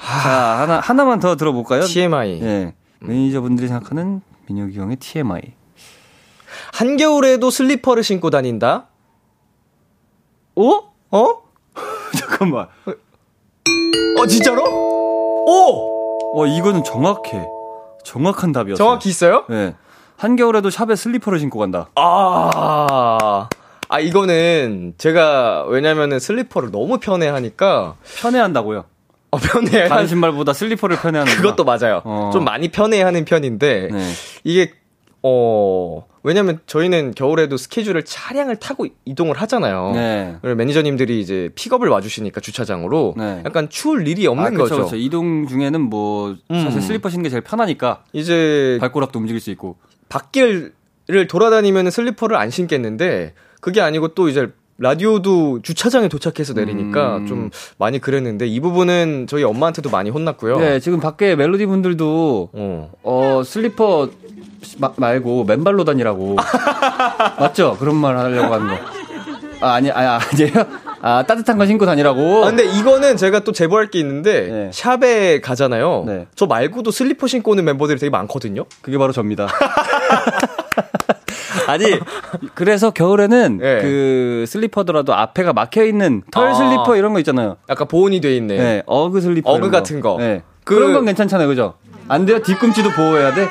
[0.00, 1.82] 자, 하나 하나만 더 들어볼까요?
[1.82, 2.40] TMI.
[2.42, 2.74] 예.
[3.00, 5.40] 매니저분들이 생각하는 민혁이 형의 TMI.
[6.72, 8.86] 한겨울에도 슬리퍼를 신고 다닌다?
[10.56, 10.92] 어?
[11.10, 11.34] 어?
[12.18, 12.66] 잠깐만.
[14.18, 14.62] 어, 진짜로?
[14.64, 16.40] 오!
[16.40, 17.46] 어, 이거는 정확해.
[18.04, 18.76] 정확한 답이었어요.
[18.76, 19.44] 정확히 있어요?
[19.50, 19.74] 예.
[20.16, 21.88] 한겨울에도 샵에 슬리퍼를 신고 간다.
[21.94, 23.48] 아.
[23.88, 28.84] 아, 이거는 제가 왜냐면은 슬리퍼를 너무 편해 하니까 편해 한다고요.
[29.30, 29.88] 어, 편해.
[29.88, 32.00] 다른 신발보다 슬리퍼를 편해 하는 그것도 맞아요.
[32.04, 32.30] 어.
[32.32, 34.12] 좀 많이 편해 하는 편인데 네.
[34.44, 34.72] 이게
[35.28, 39.92] 어 왜냐면 저희는 겨울에도 스케줄을 차량을 타고 이동을 하잖아요.
[39.94, 40.36] 네.
[40.42, 43.42] 매니저님들이 이제 픽업을 와주시니까 주차장으로 네.
[43.44, 44.84] 약간 추울 일이 없는 아, 그쵸, 거죠.
[44.84, 44.96] 그쵸.
[44.96, 46.80] 이동 중에는 뭐 사실 음.
[46.80, 49.76] 슬리퍼 신는 게 제일 편하니까 이제 발꼬락도 움직일 수 있고.
[50.08, 50.72] 밖을
[51.28, 54.48] 돌아다니면 슬리퍼를 안 신겠는데 그게 아니고 또 이제
[54.78, 57.26] 라디오도 주차장에 도착해서 내리니까 음.
[57.26, 60.58] 좀 많이 그랬는데 이 부분은 저희 엄마한테도 많이 혼났고요.
[60.58, 62.92] 네, 지금 밖에 멜로디 분들도 어.
[63.02, 64.10] 어 슬리퍼
[64.78, 66.36] 마- 말고 맨발로 다니라고
[67.38, 67.76] 맞죠?
[67.78, 68.74] 그런 말 하려고 하는 거.
[69.66, 70.66] 아 아니 아니 아니에요?
[71.00, 72.44] 아 따뜻한 거 신고 다니라고.
[72.44, 74.70] 아, 근데 이거는 제가 또 제보할 게 있는데 네.
[74.72, 76.04] 샵에 가잖아요.
[76.06, 76.26] 네.
[76.34, 78.64] 저 말고도 슬리퍼 신고 오는 멤버들이 되게 많거든요.
[78.82, 79.46] 그게 바로 접니다.
[81.68, 81.84] 아니
[82.54, 83.80] 그래서 겨울에는 네.
[83.82, 86.54] 그 슬리퍼더라도 앞에가 막혀 있는 털 아.
[86.54, 87.56] 슬리퍼 이런 거 있잖아요.
[87.68, 88.56] 약간 보온이 돼 있네.
[88.56, 89.50] 네, 어그 슬리퍼.
[89.50, 90.16] 어그 같은 거.
[90.18, 90.42] 네.
[90.64, 90.80] 그- 그...
[90.80, 91.74] 런건 괜찮잖아요, 그죠?
[92.08, 92.40] 안 돼요?
[92.42, 93.48] 뒤꿈치도 보호해야 돼?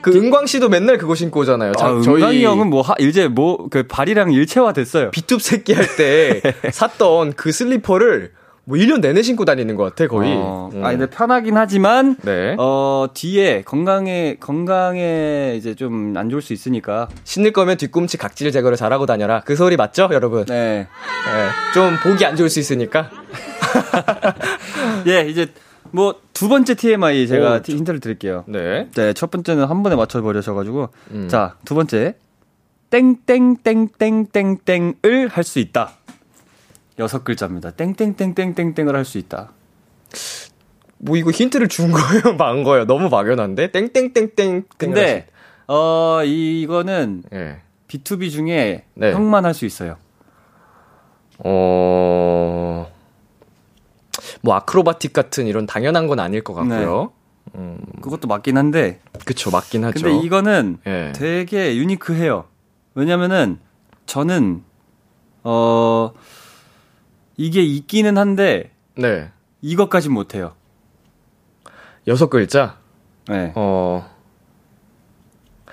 [0.00, 1.72] 그 은광 씨도 맨날 그거 신고 오잖아요.
[1.76, 5.10] 아, 장- 은광이 형은 뭐, 하, 이제 뭐, 그 발이랑 일체화 됐어요.
[5.10, 6.40] 비투 새끼 할 때
[6.72, 8.32] 샀던 그 슬리퍼를
[8.64, 10.30] 뭐 1년 내내 신고 다니는 것 같아, 거의.
[10.36, 10.84] 어, 음.
[10.84, 12.54] 아, 근데 편하긴 하지만, 네.
[12.58, 17.08] 어, 뒤에 건강에, 건강에 이제 좀 안 좋을 수 있으니까.
[17.24, 19.40] 신을 거면 뒤꿈치 각질 제거를 잘하고 다녀라.
[19.46, 20.44] 그 소리 맞죠, 여러분?
[20.44, 20.86] 네.
[20.86, 21.48] 네.
[21.74, 23.10] 좀 보기 안 좋을 수 있으니까.
[25.06, 25.46] 예, 이제
[25.92, 28.44] 뭐, 두 번째 TMI 제가 오, 티- 힌트를 드릴게요.
[28.46, 28.88] 네.
[28.94, 30.88] 네, 첫 번째는 한 번에 맞춰 버려셔가지고.
[31.12, 31.28] 음.
[31.28, 32.14] 자, 두 번째.
[32.90, 35.92] 땡땡땡땡땡땡을 할 수 있다.
[36.98, 37.70] 여섯 글자입니다.
[37.72, 39.50] 땡땡땡땡땡땡을 할 수 있다.
[40.98, 42.34] 뭐 이거 힌트를 준 거예요?
[42.36, 42.84] 만 거예요?
[42.86, 43.70] 너무 막연한데?
[43.72, 44.64] 땡땡땡땡.
[44.76, 45.26] 근데,
[45.68, 47.58] 어, 이거는 예.
[47.88, 49.12] B2B 중에 네.
[49.12, 49.96] 형만 할 수 있어요.
[51.38, 52.90] 어,
[54.42, 57.12] 뭐 아크로바틱 같은 이런 당연한 건 아닐 것 같고요.
[58.02, 60.00] 그것도 맞긴 한데, 그쵸, 맞긴 하죠.
[60.00, 61.12] 근데 이거는 예.
[61.14, 62.44] 되게 유니크해요.
[62.94, 63.58] 왜냐면은
[64.06, 64.62] 저는
[65.44, 66.12] 어
[67.36, 69.30] 이게 있기는 한데 네.
[69.62, 70.54] 이것까진 못해요.
[72.06, 72.78] 여섯 글자?
[73.28, 73.52] 네.
[73.54, 74.08] 어,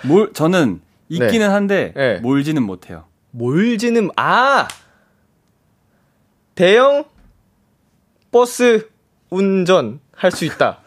[0.03, 2.19] 몰 저는 있기는 한데 네.
[2.19, 3.05] 몰지는 못해요.
[3.31, 4.67] 몰지는, 아!
[6.55, 7.05] 대형
[8.45, 8.89] 버스
[9.29, 10.79] 운전 할 수 있다.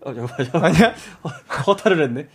[0.00, 0.74] 어, 잠깐만, 잠깐만.
[0.74, 0.92] 아니야?
[1.68, 2.26] 허탈을 했네.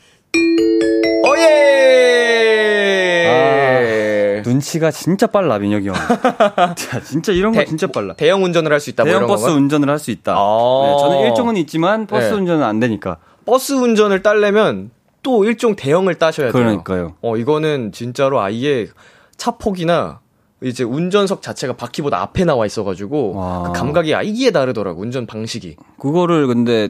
[3.51, 4.43] 오예!
[4.45, 5.95] 눈치가 진짜 빨라 민혁이 형.
[6.77, 8.13] 자, 진짜 이런 거 대- 진짜 빨라.
[8.13, 9.03] 대형 운전을 할 수 있다.
[9.03, 9.57] 뭐 대형 이런 버스 건가?
[9.59, 10.35] 운전을 할 수 있다.
[10.37, 10.83] 아.
[10.85, 12.31] 네, 저는 일종은 있지만 버스 네.
[12.35, 13.17] 운전은 안 되니까.
[13.45, 16.63] 버스 운전을 따려면 또 일종 대형을 따셔야 돼요.
[16.63, 17.15] 그러니까요.
[17.21, 18.87] 어, 이거는 진짜로 아예
[19.35, 20.21] 차 폭이나
[20.63, 23.63] 이제 운전석 자체가 바퀴보다 앞에 나와 있어가지고 와.
[23.63, 25.75] 그 감각이 아예 다르더라고 운전 방식이.
[25.99, 26.89] 그거를 근데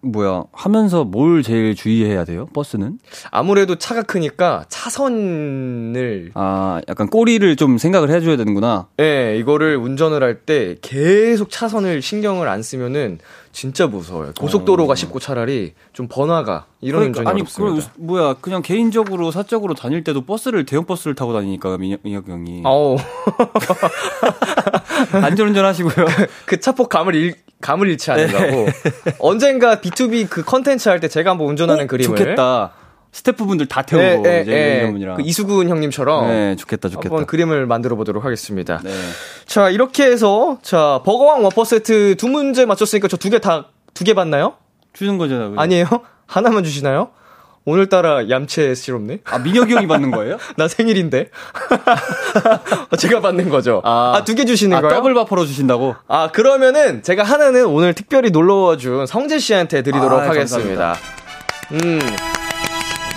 [0.00, 2.46] 뭐야 하면서 뭘 제일 주의해야 돼요?
[2.52, 2.98] 버스는?
[3.30, 8.88] 아무래도 차가 크니까 차선을 아 약간 꼬리를 좀 생각을 해줘야 되는구나.
[9.00, 13.18] 예, 이거를 운전을 할 때 계속 차선을 신경을 안 쓰면은
[13.54, 14.32] 진짜 무서워요.
[14.38, 17.30] 고속도로가 쉽고 차라리 좀 번화가 이런 운전이 어.
[17.30, 17.92] 아니 어렵습니다.
[17.94, 22.62] 그 뭐야 그냥 개인적으로 사적으로 다닐 때도 버스를 대형 버스를 타고 다니니까 민혁, 민혁 형이
[22.66, 22.96] 아우
[25.22, 26.04] 안전운전 하시고요.
[26.46, 28.72] 그 차폭 감을 잃 감을 잃지 않으려고 네.
[29.20, 32.72] 언젠가 B2B 그 컨텐츠 할 때 제가 한번 운전하는 그림을 좋겠다.
[33.14, 34.74] 스태프분들 다 태우고 예, 이제 예.
[34.80, 35.16] 매니저분이랑.
[35.16, 37.14] 그 이수근 형님처럼 네, 좋겠다, 좋겠다.
[37.14, 38.80] 한번 그림을 만들어 보도록 하겠습니다.
[38.82, 38.90] 네.
[39.46, 44.02] 자, 이렇게 해서 자, 버거왕 와퍼 세트 두 문제 맞췄으니까 저 두 개 다 두
[44.04, 44.54] 개 받나요?
[44.92, 45.50] 주는 거잖아요.
[45.50, 45.60] 그죠?
[45.60, 45.86] 아니에요?
[46.26, 47.10] 하나만 주시나요?
[47.66, 49.20] 오늘따라 얌체스럽네.
[49.24, 50.36] 아, 민혁이 형이 받는 거예요?
[50.58, 51.30] 나 생일인데.
[52.98, 53.80] 제가 받는 거죠.
[53.84, 54.94] 아, 두 개 주시는 아, 거예요?
[54.96, 55.94] 더블 와퍼로 주신다고?
[56.08, 60.96] 아, 그러면은 제가 하나는 오늘 특별히 놀러 와 준 성재 씨한테 드리도록 아, 하겠습니다.
[61.72, 62.00] 음.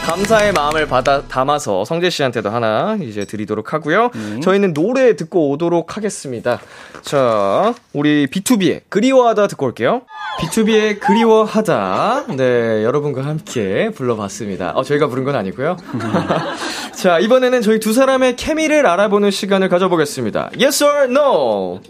[0.08, 4.10] 감사의 마음을 받아 담아서 성재 씨한테도 하나 이제 드리도록 하고요.
[4.42, 6.62] 저희는 노래 듣고 오도록 하겠습니다.
[7.02, 10.04] 자, 우리 B2B의 그리워하다 듣고 올게요.
[10.40, 12.28] B2B의 그리워하다.
[12.38, 14.72] 네, 여러분과 함께 불러봤습니다.
[14.76, 15.76] 어, 저희가 부른 건 아니고요.
[16.96, 20.52] 자, 이번에는 저희 두 사람의 케미를 알아보는 시간을 가져보겠습니다.
[20.58, 21.82] Yes or no?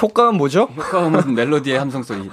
[0.00, 0.68] 효과는 뭐죠?
[0.76, 2.30] 효과음은 멜로디의 함성 소리.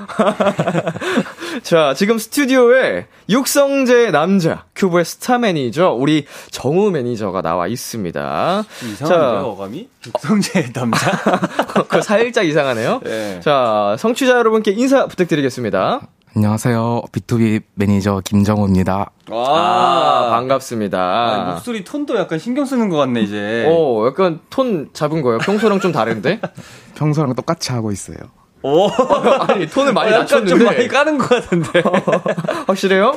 [1.64, 8.64] 자, 지금 스튜디오에 육성재 남자, 큐브의 스타 매니저, 우리 정우 매니저가 나와 있습니다.
[8.92, 9.90] 이상한데요, 어감이?
[10.06, 11.12] 육성재 남자?
[11.74, 13.02] 그거 살짝 이상하네요.
[13.04, 13.40] 네.
[13.42, 16.02] 자, 청취자 여러분께 인사 부탁드리겠습니다.
[16.38, 17.02] 안녕하세요.
[17.12, 19.10] BTOB 매니저 김정우입니다.
[19.32, 21.00] 아, 반갑습니다.
[21.00, 23.66] 아, 목소리 톤도 약간 신경 쓰는 것 같네, 이제.
[23.68, 25.40] 오, 약간 톤 잡은 거예요.
[25.40, 26.40] 평소랑 좀 다른데?
[26.94, 28.18] 평소랑 똑같이 하고 있어요.
[28.62, 28.88] 오.
[29.50, 30.66] 아니, 톤을 많이 약간 좀 낮췄는데.
[30.66, 31.82] 많이 까는 것 같은데.
[32.68, 33.16] 확실해요?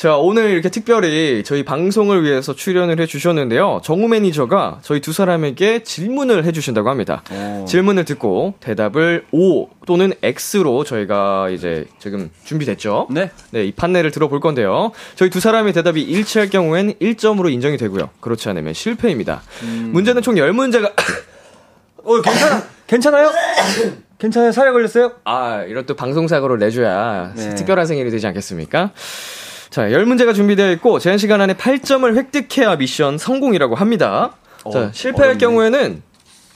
[0.00, 3.82] 자, 오늘 이렇게 특별히 저희 방송을 위해서 출연을 해 주셨는데요.
[3.84, 7.22] 정우 매니저가 저희 두 사람에게 질문을 해 주신다고 합니다.
[7.30, 7.66] 오.
[7.66, 13.08] 질문을 듣고 대답을 O 또는 X로 저희가 이제 지금 준비됐죠?
[13.10, 13.30] 네.
[13.50, 14.92] 네, 이 판넬을 들어볼 건데요.
[15.16, 18.08] 저희 두 사람의 대답이 일치할 경우엔 1점으로 인정이 되고요.
[18.20, 19.42] 그렇지 않으면 실패입니다.
[19.90, 20.94] 문제는 총 10문제가
[22.04, 22.62] 어, 괜찮아.
[22.86, 23.30] 괜찮아요?
[24.18, 24.52] 괜찮아요?
[24.52, 25.12] 살에 걸렸어요?
[25.24, 27.54] 아, 이런 또 방송사고를 내줘야 네.
[27.54, 28.92] 특별한 생일이 되지 않겠습니까?
[29.70, 34.32] 자, 10문제가 준비되어 있고, 제한 시간 안에 8점을 획득해야 미션 성공이라고 합니다.
[34.72, 35.38] 자, 어, 실패할 어렵네.
[35.38, 36.02] 경우에는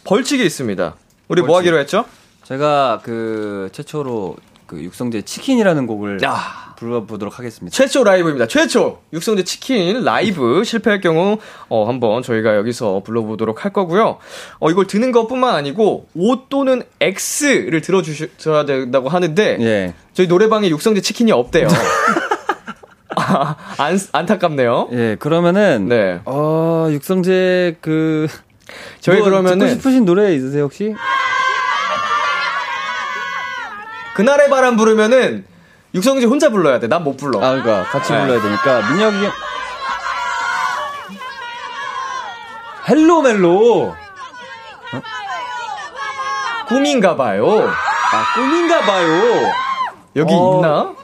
[0.03, 0.95] 벌칙이 있습니다.
[1.29, 1.59] 우리 뭐 벌칙.
[1.59, 2.05] 하기로 했죠?
[2.43, 4.37] 제가 그 최초로
[4.67, 6.75] 그 육성재 치킨이라는 곡을 야.
[6.77, 7.75] 불러보도록 하겠습니다.
[7.75, 8.49] 최초 라이브입니다.
[8.49, 8.99] 최초!
[9.13, 11.39] 육성재 치킨 라이브 실패할 경우,
[11.69, 14.19] 어, 한번 저희가 여기서 불러보도록 할 거고요.
[14.59, 19.95] 어, 이걸 드는 것 뿐만 아니고, O 또는 X를 들어주셔야 된다고 하는데, 예.
[20.15, 21.69] 저희 노래방에 육성재 치킨이 없대요.
[23.17, 24.89] 아, 안, 안타깝네요.
[24.93, 26.21] 예, 그러면은 네.
[26.25, 28.27] 어, 육성재 그
[29.01, 30.95] 저희 뭐 그러면은 듣고 싶으신 노래 있으세요, 혹시?
[34.15, 35.45] 그날의 바람 부르면은
[35.95, 36.89] 육성재 혼자 불러야 돼.
[36.89, 37.39] 난 못 불러.
[37.39, 38.21] 아, 그러니까 같이 네.
[38.21, 39.33] 불러야 되니까 민혁이 형
[42.89, 43.95] Hello Mello.
[46.69, 47.47] 꿈인가 봐요.
[47.69, 49.53] 아, 꿈인가 봐요.
[50.17, 50.95] 여기 어, 있나?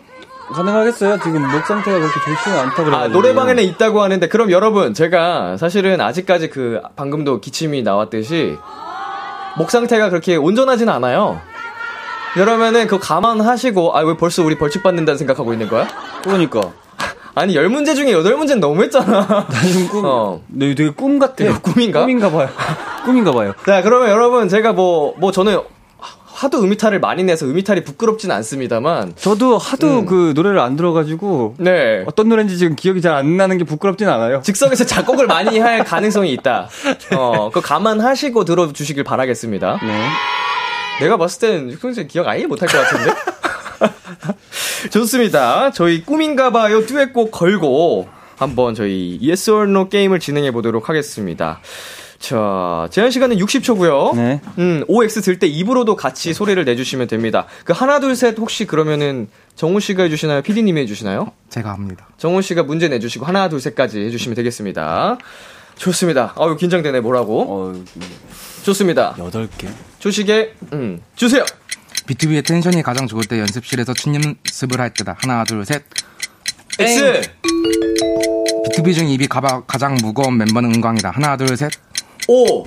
[0.52, 1.18] 가능하겠어요?
[1.20, 6.00] 지금 목 상태가 그렇게 좋지는 않다 그래 아, 노래방에는 있다고 하는데 그럼 여러분 제가 사실은
[6.00, 8.58] 아직까지 그 방금도 기침이 나왔듯이
[9.56, 11.40] 목 상태가 그렇게 온전하진 않아요.
[12.34, 15.88] 그러면은 그거 감안하시고 아 왜 벌써 우리 벌칙 받는다는 생각하고 있는 거야?
[16.22, 16.60] 그러니까.
[17.34, 19.46] 아니 10문제 중에 8문제는 너무했잖아.
[19.66, 20.02] 지금 꿈.
[20.04, 20.40] 어.
[20.48, 21.52] 네, 되게 꿈 같아요.
[21.54, 22.00] 네, 꿈인가?
[22.02, 22.48] 꿈인가 봐요.
[23.04, 23.52] 꿈인가 봐요.
[23.66, 25.58] 자, 그러면 여러분 제가 뭐뭐 저는
[26.40, 30.06] 하도 음이탈을 많이 내서 음이탈이 부끄럽진 않습니다만 저도 하도 음.
[30.06, 32.02] 그 노래를 안 들어가지고 네.
[32.06, 34.40] 어떤 노래인지 지금 기억이 잘 안 나는 게 부끄럽진 않아요.
[34.42, 36.68] 즉석에서 작곡을 많이 할 가능성이 있다.
[37.14, 39.80] 어, 그거 감안하시고 들어주시길 바라겠습니다.
[39.82, 40.08] 네.
[41.00, 43.12] 내가 봤을 때는 평소에 기억 아예 못할 것 같은데?
[44.90, 45.70] 좋습니다.
[45.72, 51.60] 저희 꿈인가봐요 듀엣곡 걸고 한번 저희 Yes or No 게임을 진행해 보도록 하겠습니다.
[52.20, 54.14] 자, 제한 시간은 60초고요.
[54.14, 54.40] 네.
[54.58, 57.46] 음, OX 들 때 입으로도 같이 소리를 내주시면 됩니다.
[57.64, 60.42] 그 하나, 둘, 셋 혹시 그러면은 정우 씨가 해주시나요?
[60.42, 61.32] PD님이 해주시나요?
[61.48, 62.06] 제가 합니다.
[62.18, 65.16] 정훈 씨가 문제 내주시고 하나 둘 셋까지 해주시면 되겠습니다.
[65.76, 66.34] 좋습니다.
[66.38, 67.46] 아유 긴장되네 뭐라고?
[67.48, 67.84] 어,
[68.64, 69.16] 좋습니다.
[69.18, 69.68] 여덟 개.
[69.98, 71.44] 조식에 음 주세요.
[72.06, 75.16] B2B의 텐션이 가장 좋을 때 연습실에서 춤 연습을 할 때다.
[75.22, 75.82] 하나, 둘, 셋.
[76.78, 77.22] X
[78.76, 81.10] B2B 중 입이 가바, 가장 무거운 멤버는 은광이다.
[81.10, 81.70] 하나, 둘, 셋.
[82.32, 82.64] O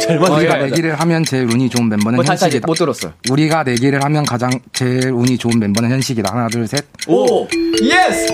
[0.00, 0.64] 잘 어, 우리가 예.
[0.66, 2.66] 내기를 하면 제일 운이 좋은 멤버는 뭐 다시 다시 현식이다.
[2.66, 3.12] 못 들었어.
[3.30, 6.34] 우리가 내기를 하면 가장 제일 운이 좋은 멤버는 현식이다.
[6.34, 6.84] 하나, 둘, 셋.
[7.06, 7.46] Oh
[7.80, 8.26] yes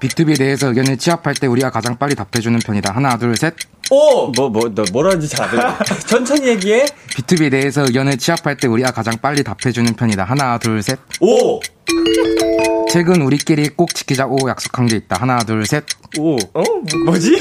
[0.00, 2.92] BTOB에 대해서 의견을 취합할 때 우리가 가장 빨리 답해주는 편이다.
[2.94, 3.54] 하나, 둘, 셋.
[3.90, 5.78] O 뭐, 뭐, 너 뭐라는지 잘 안 들려.
[6.08, 6.86] 천천히 얘기해.
[7.16, 10.24] BTOB에 대해서 의견을 취합할 때 우리가 가장 빨리 답해주는 편이다.
[10.24, 10.98] 하나, 둘, 셋.
[11.20, 11.60] O
[12.90, 15.16] 최근 우리끼리 꼭 지키자고 약속한 게 있다.
[15.20, 15.84] 하나, 둘, 셋.
[16.18, 16.36] O.
[16.54, 16.62] 어
[17.04, 17.36] 뭐지?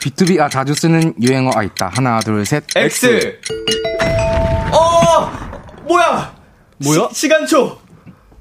[0.00, 1.90] BTOB가 자주 쓰는 유행어가 있다.
[1.94, 2.64] 하나, 둘, 셋.
[2.74, 3.38] X
[4.72, 5.30] 어
[5.86, 6.34] 뭐야
[6.78, 7.08] 뭐야?
[7.12, 7.78] 시, 간초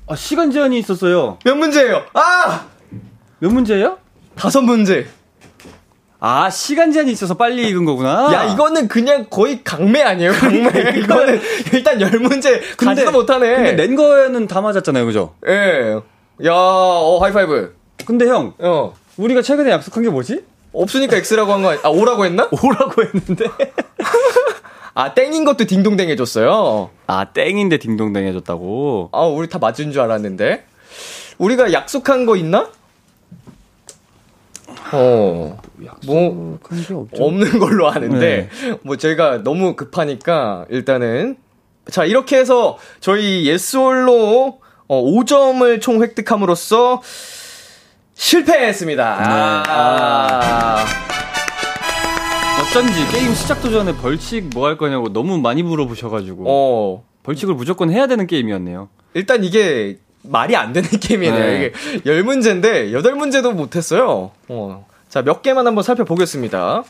[0.07, 1.37] 아, 시간 제한이 있었어요.
[1.43, 2.03] 몇 문제예요?
[2.13, 2.65] 아!
[3.39, 3.97] 몇 문제예요?
[4.35, 5.07] 다섯 문제.
[6.21, 8.29] 아, 시간 제한이 있어서 빨리 읽은 거구나.
[8.33, 10.69] 야, 이거는 그냥 거의 강매 아니에요, 강매.
[10.97, 11.39] 이거는
[11.71, 13.55] 일단 열 문제 가지도 못하네.
[13.55, 15.35] 근데 낸 거에는 다 맞았잖아요, 그죠?
[15.47, 15.95] 예.
[16.45, 17.75] 야, 어, 하이파이브.
[18.05, 18.93] 근데 형, 어.
[19.17, 20.43] 우리가 최근에 약속한 게 뭐지?
[20.73, 22.47] 없으니까 X라고 한 거 아니, 아, O라고 했나?
[22.51, 23.45] 오라고 했는데.
[24.93, 26.89] 아, 땡인 것도 딩동댕 해줬어요.
[27.07, 29.09] 아, 땡인데 딩동댕 해줬다고.
[29.11, 30.65] 아, 우리 다 맞은 줄 알았는데.
[31.37, 32.69] 우리가 약속한 거 있나?
[34.91, 35.57] 어.
[36.05, 37.23] 뭐, 그런 게 없죠.
[37.23, 38.49] 없는 걸로 아는데,
[38.83, 41.37] 뭐 저희가 너무 급하니까, 일단은.
[41.89, 47.01] 자, 이렇게 해서 저희 예스홀로 어, 5점을 총 획득함으로써
[48.19, 49.15] 실패했습니다.
[49.67, 50.85] 아.
[52.61, 56.43] 어쩐지 게임 시작도 전에 벌칙 뭐 할 거냐고 너무 많이 물어보셔가지고.
[56.45, 57.03] 어.
[57.23, 58.89] 벌칙을 무조건 해야 되는 게임이었네요.
[59.13, 61.39] 일단 이게 말이 안 되는 게임이네요.
[61.39, 61.71] 네.
[61.95, 64.31] 이게 10문제인데 8문제도 못했어요.
[64.49, 64.85] 어.
[65.07, 66.83] 자, 몇 개만 한번 살펴보겠습니다.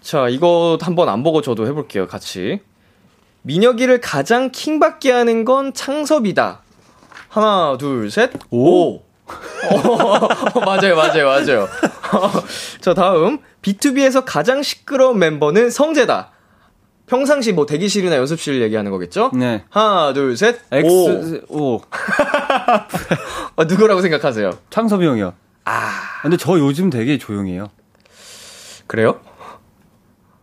[0.00, 2.60] 자, 이거 한번 안 보고 저도 해볼게요, 같이.
[3.42, 6.62] 민혁이를 가장 킹받게 하는 건 창섭이다.
[7.28, 9.00] 하나, 둘, 셋, 오.
[9.26, 11.68] 어, 맞아요, 맞아요, 맞아요.
[12.80, 13.38] 자, 다음.
[13.62, 16.30] B2B에서 가장 시끄러운 멤버는 성재다.
[17.06, 19.30] 평상시 뭐 대기실이나 연습실 얘기하는 거겠죠?
[19.34, 19.64] 네.
[19.70, 20.76] 하나, 둘, 셋, 오.
[20.76, 21.80] X, 오.
[23.56, 24.50] 어, 누구라고 생각하세요?
[24.70, 25.34] 창섭이 형이요.
[25.64, 25.90] 아.
[26.22, 27.70] 근데 저 요즘 되게 조용해요.
[28.86, 29.20] 그래요?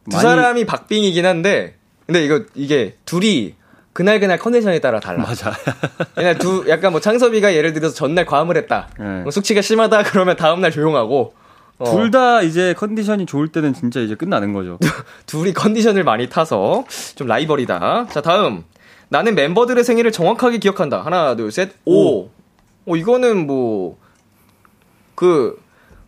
[0.10, 1.76] 두 많이- 사람이 박빙이긴 한데,
[2.06, 3.56] 근데 이거, 이게 둘이
[3.94, 5.24] 그날 그날 컨디션에 따라 달라.
[5.24, 5.52] 맞아.
[6.16, 8.90] 그냥 두, 약간 뭐 창섭이가 예를 들어서 전날 과음을 했다.
[9.00, 9.22] 네.
[9.22, 11.34] 뭐 숙취가 심하다 그러면 다음 날 조용하고.
[11.80, 14.78] 어, 둘다 이제 컨디션이 좋을 때는 진짜 이제 끝나는 거죠.
[15.26, 16.84] 둘이 컨디션을 많이 타서
[17.16, 18.08] 좀 라이벌이다.
[18.12, 18.64] 자, 다음.
[19.08, 21.02] 나는 멤버들의 생일을 정확하게 기억한다.
[21.02, 22.26] 하나, 둘, 셋, 오.
[22.86, 23.98] 어, 이거는 뭐,
[25.16, 25.60] 그,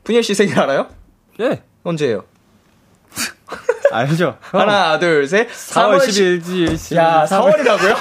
[0.04, 0.88] 분열 씨 생일 알아요?
[1.40, 1.64] 예.
[1.84, 2.26] 언제예요?
[3.92, 4.38] 알죠.
[4.42, 5.50] 하나, 둘, 셋.
[5.50, 6.96] 4월 10일 11일.
[6.98, 7.96] 야, 4월이라고요?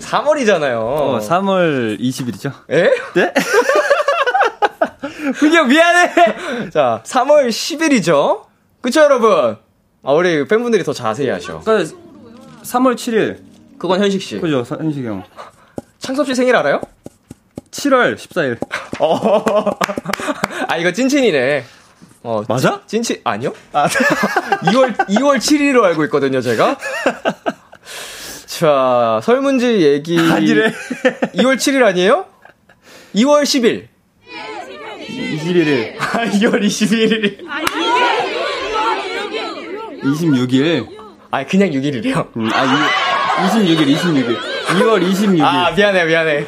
[0.00, 0.76] 3월이잖아요.
[0.80, 2.52] 어, 3월 20일이죠.
[2.70, 2.90] 예?
[3.14, 3.32] 네?
[5.38, 6.70] 그냥 미안해!
[6.70, 8.42] 자, 3월 10일이죠?
[8.80, 9.56] 그쵸, 여러분?
[10.02, 11.60] 아, 우리 팬분들이 더 자세히 하셔.
[11.60, 11.94] 그러니까
[12.62, 13.38] 3월 7일.
[13.78, 14.38] 그건 현식 씨.
[14.38, 15.24] 그죠, 서- 현식이 형.
[15.98, 16.80] 창섭 씨 생일 알아요?
[17.70, 18.58] 7월 14일.
[20.68, 21.64] 아, 이거 찐친이네.
[22.24, 22.80] 어, 맞아?
[22.86, 23.52] 찐, 친 아니요?
[23.72, 26.78] 아, 2월, 2월 7일로 알고 있거든요, 제가.
[28.46, 30.18] 자, 설문지 얘기.
[30.18, 30.72] 아니래.
[31.34, 32.24] 2월 7일 아니에요?
[33.14, 33.88] 2월 10일.
[35.06, 35.96] 21일.
[36.00, 37.44] 아, 2월 21일.
[40.02, 40.88] 26일.
[41.30, 42.28] 아, 그냥 6일이래요.
[42.38, 44.38] 음, 아, 이, 26일, 26일.
[44.78, 45.42] 2월 26일.
[45.42, 46.46] 아, 미안해, 미안해.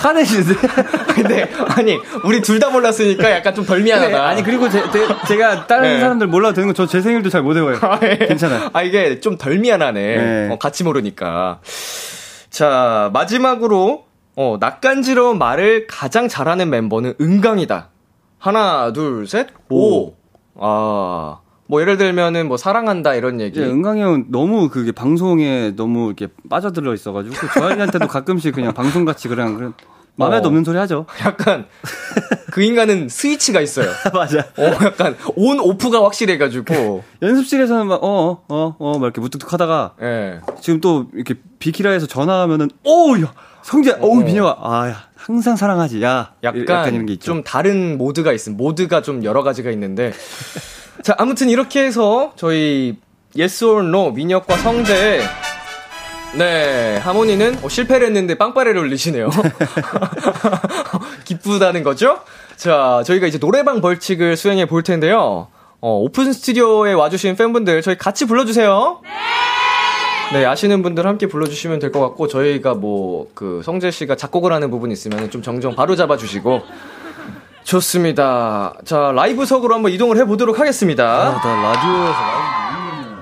[0.00, 0.54] 화내시는데?
[1.14, 4.10] 근데, 아니, 우리 둘 다 몰랐으니까 약간 좀 덜 미안하다.
[4.10, 4.82] 네, 아니, 그리고 제,
[5.26, 6.00] 제, 가 다른 네.
[6.00, 7.78] 사람들 몰라도 되는 거 저 제 생일도 잘 못 외워요.
[8.28, 8.70] 괜찮아요.
[8.72, 10.00] 아, 이게 좀 덜 미안하네.
[10.16, 10.48] 네.
[10.50, 11.60] 어, 같이 모르니까.
[12.50, 14.04] 자, 마지막으로,
[14.36, 17.88] 어, 낯간지러운 말을 가장 잘하는 멤버는 은강이다.
[18.38, 20.14] 하나, 둘, 셋, 오.
[20.58, 21.38] 아,
[21.70, 23.60] 뭐 예를 들면은 뭐 사랑한다 이런 얘기.
[23.60, 29.28] 이제 은강이 형은 너무 그게 방송에 너무 이렇게 빠져들어 있어가지고 저희한테도 가끔씩 그냥 방송 같이
[29.28, 29.74] 그냥 그런
[30.16, 30.48] 마음에도 어.
[30.48, 31.06] 없는 소리 하죠.
[31.24, 31.66] 약간
[32.50, 33.88] 그 인간은 스위치가 있어요.
[34.12, 34.40] 맞아.
[34.40, 37.04] 어, 약간 온 오프가 확실해가지고.
[37.22, 40.40] 연습실에서는 막, 어, 어, 어, 막 이렇게 무뚝뚝 하다가, 예.
[40.60, 46.32] 지금 또 이렇게 비키라에서 전화하면은, 오, 야, 성재, 어우, 민혁아, 아, 야, 항상 사랑하지, 야.
[46.42, 47.26] 약간, 약간 이런 게 있죠.
[47.26, 48.56] 좀 다른 모드가 있음.
[48.56, 50.12] 모드가 좀 여러 가지가 있는데.
[51.02, 52.96] 자, 아무튼 이렇게 해서 저희
[53.38, 55.22] Yes or No 민혁과 성재
[56.36, 59.30] 네, 하모니는 어, 실패를 했는데 빵빠레를 올리시네요.
[61.24, 62.20] 기쁘다는 거죠?
[62.56, 65.48] 자, 저희가 이제 노래방 벌칙을 수행해 볼 텐데요.
[65.80, 69.00] 어, 오픈 스튜디오에 와주신 팬분들 저희 같이 불러주세요.
[70.32, 74.70] 네, 아시는 분들 함께 불러주시면 될 것 같고, 저희가 뭐, 그, 성재 씨가 작곡을 하는
[74.70, 76.60] 부분 있으면 좀 정정 바로 잡아주시고.
[77.64, 78.74] 좋습니다.
[78.84, 81.04] 자, 라이브석으로 한번 이동을 해보도록 하겠습니다.
[81.04, 82.50] 아, 나 라디오에서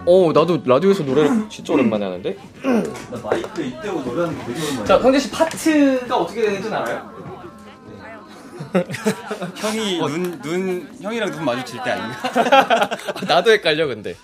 [0.06, 2.36] 어, 나도 라디오에서 노래를 진짜 오랜만에 하는데.
[2.62, 4.84] 나 마이크 이때고 노래하는 거 되게 오랜만이야.
[4.86, 7.18] 자, 성재 씨 파트가 어떻게 되는지는 알아요?
[9.56, 12.90] 형이 눈, 눈, 형이랑 눈 마주칠 때 아닌가?
[13.28, 14.14] 나도 헷갈려, 근데.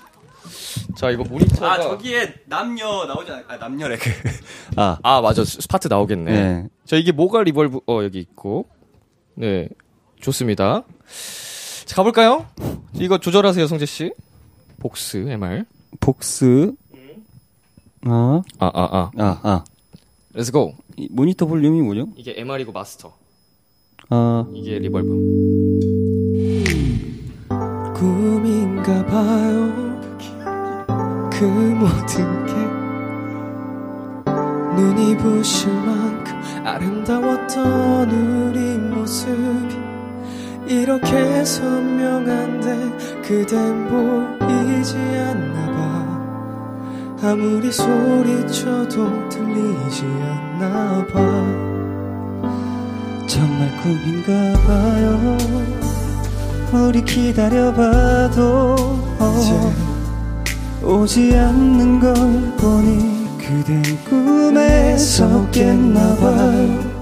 [0.96, 1.72] 자, 이거 모니터가.
[1.72, 3.42] 아, 저기에 남녀 나오지 않아?
[3.48, 3.96] 아, 남녀래.
[3.96, 4.10] 그.
[4.76, 4.98] 아.
[5.02, 5.44] 아, 맞아.
[5.44, 6.30] 스파트 나오겠네.
[6.32, 6.68] 네.
[6.86, 8.66] 자, 이게 뭐가 reverb, 어, 여기 있고.
[9.34, 9.68] 네.
[10.24, 10.84] 좋습니다.
[11.84, 12.46] 자, 가볼까요?
[12.94, 14.12] 이거 조절하세요, 성재 씨.
[14.80, 15.64] Vox, MR.
[16.00, 16.72] Vox.
[18.06, 19.10] 아, 아, 아, 아.
[19.18, 19.64] 아, 아.
[20.34, 20.72] Let's go.
[20.96, 22.08] 이 모니터 볼륨이 뭐죠?
[22.16, 23.12] 이게 MR이고 마스터.
[24.08, 25.08] 아, 이게 reverb.
[27.94, 29.72] 꿈인가 봐요
[31.30, 32.52] 그 모든 게
[34.76, 39.83] 눈이 부실 만큼 아름다웠던 우리 모습이
[40.66, 47.28] 이렇게 선명한데 그댄 보이지 않나 봐.
[47.28, 51.20] 아무리 소리쳐도 들리지 않나 봐.
[53.26, 54.32] 정말 꿈인가
[54.66, 55.64] 봐요.
[56.74, 58.74] 우리 기다려봐도
[59.20, 59.72] 어,
[60.82, 62.14] 오지 않는 걸
[62.56, 66.94] 보니 그댄 꿈에서 깼나 봐요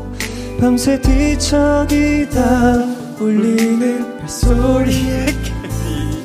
[0.61, 2.92] 밤새 뒤척이다
[3.23, 6.25] 울리는 벨소리에 괜히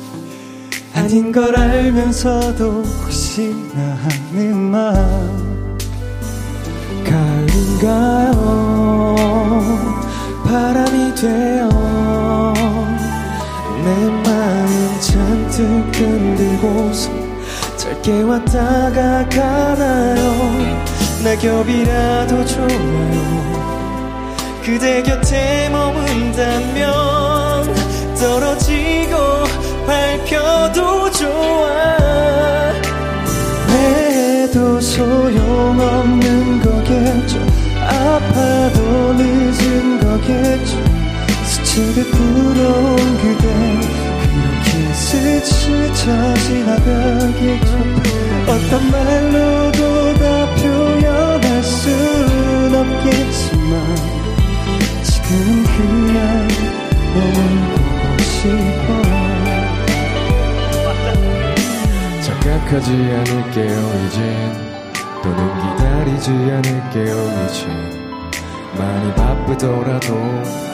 [0.94, 5.78] 아닌 걸 알면서도 혹시나 하는 마음
[7.04, 8.34] 가을인가요?
[10.44, 12.54] 바람이 되어
[13.84, 15.62] 내 마음 잔뜩
[15.94, 17.10] 흔들고서
[17.76, 20.34] 짧게 왔다가 가나요?
[21.22, 23.48] 낙엽이라도 좋아요.
[24.64, 25.92] 그대 곁에 머
[26.38, 27.74] 문다면
[28.14, 29.16] 떨어지고
[29.86, 32.72] 밟혀도 좋아.
[33.68, 37.40] 해도 소용없는 거겠죠.
[37.82, 40.78] 아파도 늦은 거겠죠.
[41.44, 43.48] 스치듯 부러운 그대
[44.22, 47.72] 그렇게 스쳐 지나가겠죠.
[48.46, 54.07] 어떤 말로도 다 표현할 순 없겠지만
[58.38, 59.02] 싶어.
[62.22, 63.76] 착각하지 않을게요
[64.06, 64.22] 이젠.
[65.22, 67.14] 또는 기다리지 않을게요
[67.44, 67.98] 이젠.
[68.78, 70.14] 많이 바쁘더라도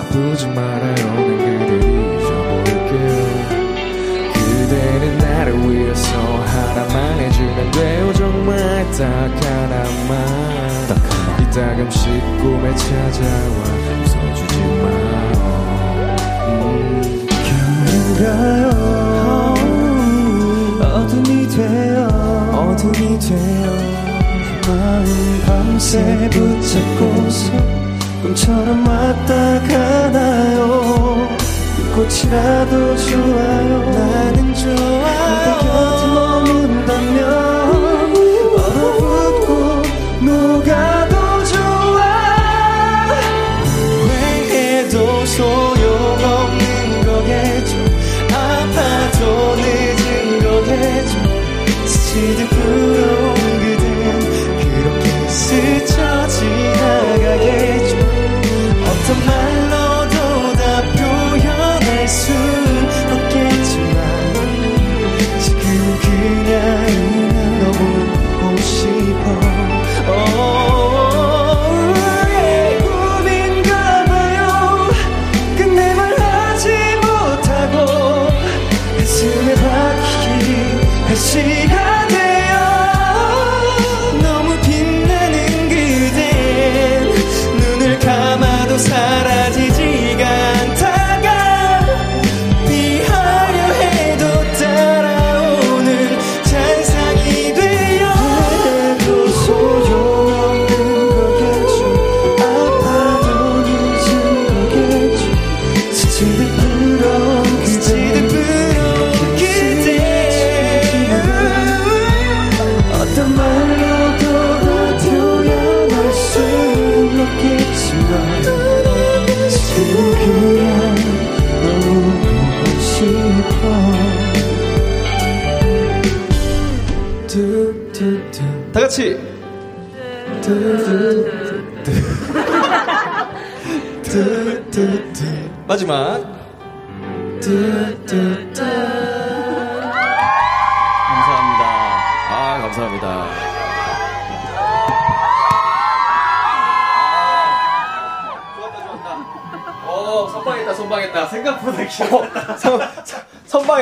[0.01, 1.73] 아프지 말아요 난 그대를
[2.21, 3.15] 잊어버릴게요.
[4.35, 9.03] 그대는 나를 위해서 하나만 해주면 돼요 정말 딱
[9.43, 10.13] 하나만.
[11.41, 12.03] 이따금씩
[12.43, 13.74] 꿈에 찾아와
[18.15, 19.55] 가요.
[20.81, 22.07] 어둠이 되어
[22.53, 23.95] 어둠이 되어.
[24.67, 27.53] 마음 밤새 붙잡고서
[28.23, 31.29] 꿈처럼 왔다 가나요?
[31.95, 33.91] 꽃이라도 좋아요.
[33.91, 35.44] 나는 좋아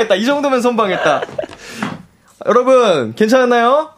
[0.02, 0.14] 선방했다.
[0.16, 1.22] 이 정도면 선방했다.
[2.46, 3.90] 여러분, 괜찮았나요?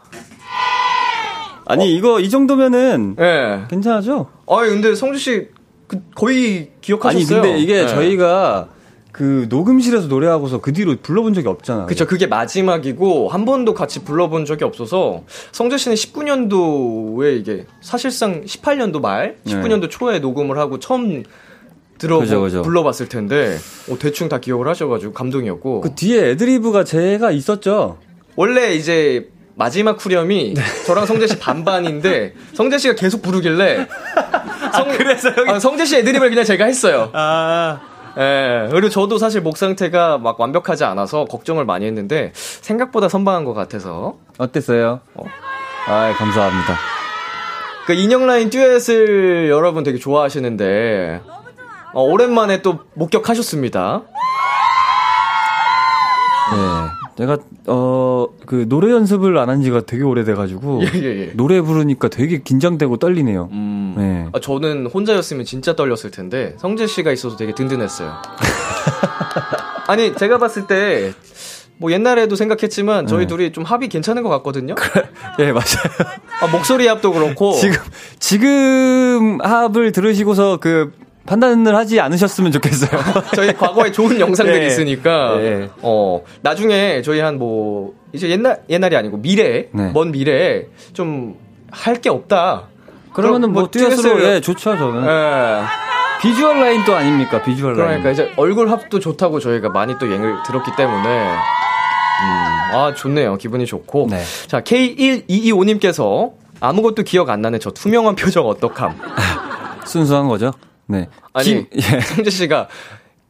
[1.66, 3.64] 아니, 이거, 이 정도면은, 예.
[3.68, 4.28] 괜찮아죠?
[4.48, 5.48] 아니, 근데 성주씨,
[5.86, 7.40] 그, 거의 기억하셨어요.
[7.40, 7.88] 아니, 근데 이게 예.
[7.88, 8.68] 저희가,
[9.12, 11.86] 그 녹음실에서 노래하고서 그 뒤로 불러본 적이 없잖아.
[11.86, 19.00] 그쵸, 그게 마지막이고, 한 번도 같이 불러본 적이 없어서, 성재 씨는 19년도에 이게, 사실상 18년도
[19.00, 21.22] 말, 19년도 초에 녹음을 하고 처음
[21.98, 22.62] 들어 그죠, 그죠.
[22.62, 23.56] 불러봤을 텐데,
[23.90, 25.80] 어, 대충 다 기억을 하셔가지고 감동이었고.
[25.80, 27.98] 그 뒤에 애드리브가 제가 있었죠.
[28.36, 30.54] 원래 이제, 마지막 후렴이
[30.86, 33.86] 저랑 성재 씨 반반인데, 성재 씨가 계속 부르길래,
[34.74, 37.10] 성, 그래서 형이- 아, 성재 씨 애드립을 그냥 제가 했어요.
[37.12, 37.80] 아.
[38.16, 43.54] 예, 그리고 저도 사실 목 상태가 막 완벽하지 않아서 걱정을 많이 했는데 생각보다 선방한 것
[43.54, 45.00] 같아서 어땠어요?
[45.88, 46.76] 아, 감사합니다.
[47.86, 51.22] 그 인형 라인 듀엣을 여러분 되게 좋아하시는데
[51.94, 54.02] 어, 오랜만에 또 목격하셨습니다.
[56.52, 57.24] 네.
[57.24, 57.38] 내가
[57.68, 61.32] 어 그 노래 연습을 안 한 지가 되게 오래돼가지고 예, 예, 예.
[61.34, 63.48] 노래 부르니까 되게 긴장되고 떨리네요.
[63.52, 64.26] 음, 네.
[64.32, 68.12] 아, 저는 혼자였으면 진짜 떨렸을 텐데 성재 씨가 있어서 되게 든든했어요.
[69.88, 71.12] 아니 제가 봤을 때.
[71.76, 73.26] 뭐 옛날에도 생각했지만 저희 네.
[73.26, 74.76] 둘이 좀 합이 괜찮은 것 같거든요.
[75.40, 75.64] 예 맞아요.
[76.40, 77.76] 아, 목소리 합도 그렇고 지금
[78.20, 80.92] 지금 합을 들으시고서 그
[81.26, 82.90] 판단을 하지 않으셨으면 좋겠어요.
[83.34, 84.66] 저희 과거에 좋은 영상들이 예.
[84.66, 85.70] 있으니까 예.
[85.82, 89.90] 어 나중에 저희 한 뭐 이제 옛날 옛날이 아니고 미래 네.
[89.92, 91.36] 먼 미래에 좀
[91.70, 92.68] 할 게 없다.
[93.12, 95.04] 그러면은 뭐 듀엣으로 듀엣을- 예 좋죠 저는.
[95.04, 95.62] 예.
[96.20, 98.12] 비주얼 라인 또 아닙니까 비주얼 그러니까 라인.
[98.14, 104.06] 이제 얼굴 합도 좋다고 저희가 많이 또 얘기를 들었기 때문에 음, 아 좋네요 기분이 좋고
[104.10, 104.22] 네.
[104.46, 108.94] 자 K1225님께서 아무것도 기억 안 나는 저 투명한 표정 어떡함
[109.84, 110.52] 순수한 거죠.
[110.86, 111.08] 네.
[111.32, 111.80] 아니 김- 예.
[112.00, 112.68] 성재 씨가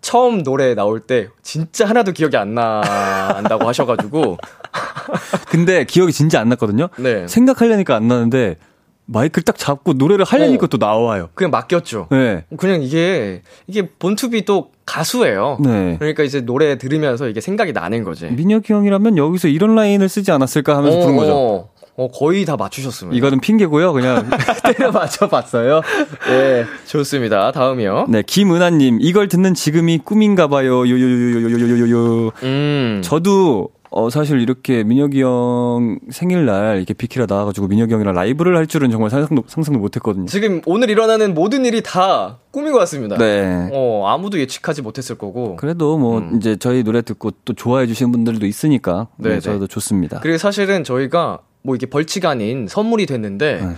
[0.00, 4.36] 처음 노래 나올 때 진짜 하나도 기억이 안 난다고 하셔가지고
[5.48, 6.88] 근데 기억이 진짜 안 났거든요.
[6.98, 7.26] 네.
[7.26, 8.56] 생각하려니까 안 나는데
[9.06, 10.66] 마이크를 딱 잡고 노래를 하려니까 어.
[10.68, 11.28] 또 나와요.
[11.34, 12.08] 그냥 맡겼죠.
[12.10, 12.44] 네.
[12.56, 15.58] 그냥 이게 이게 본투비 또 가수예요.
[15.60, 15.96] 네.
[15.98, 18.26] 그러니까 이제 노래 들으면서 이게 생각이 나는 거지.
[18.26, 21.68] 민혁이 형이라면 여기서 이런 라인을 쓰지 않았을까 하면서 부른 거죠.
[21.96, 23.16] 어, 어, 거의 다 맞추셨습니다.
[23.16, 23.92] 이거는 핑계고요.
[23.92, 24.28] 그냥
[24.64, 25.80] 때려 맞춰 봤어요.
[26.28, 26.64] 예.
[26.86, 27.52] 좋습니다.
[27.52, 28.06] 다음이요.
[28.08, 30.88] 네, 김은하님 이걸 듣는 지금이 꿈인가 봐요.
[30.88, 32.30] 요요요요요요요요.
[32.42, 33.00] 음.
[33.04, 38.90] 저도 어 사실 이렇게 민혁이 형 생일날 이렇게 비키라 나와가지고 민혁이 형이랑 라이브를 할 줄은
[38.90, 40.26] 정말 상상도 상상도 못했거든요.
[40.26, 43.16] 지금 오늘 일어나는 모든 일이 다 꿈인 것 같습니다.
[43.18, 43.70] 네.
[43.72, 45.54] 어, 아무도 예측하지 못했을 거고.
[45.54, 46.38] 그래도 뭐 음.
[46.38, 49.40] 이제 저희 노래 듣고 또 좋아해 주시는 분들도 있으니까 네, 네네.
[49.40, 50.18] 저도 좋습니다.
[50.20, 53.74] 그리고 사실은 저희가 뭐 이게 벌칙 아닌 선물이 됐는데 네.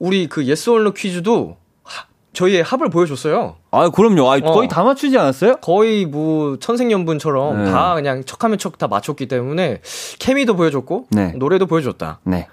[0.00, 3.56] 우리 그 yes or no 퀴즈도 하- 저희의 합을 보여줬어요.
[3.70, 4.30] 아 그럼요.
[4.30, 4.52] 아, 어.
[4.52, 5.56] 거의 다 맞추지 않았어요?
[5.56, 7.70] 거의 뭐 천생연분처럼 네.
[7.70, 9.80] 다 그냥 척하면 척 다 맞췄기 때문에
[10.18, 11.32] 케미도 보여줬고 네.
[11.36, 12.18] 노래도 보여줬다.
[12.24, 12.48] 네.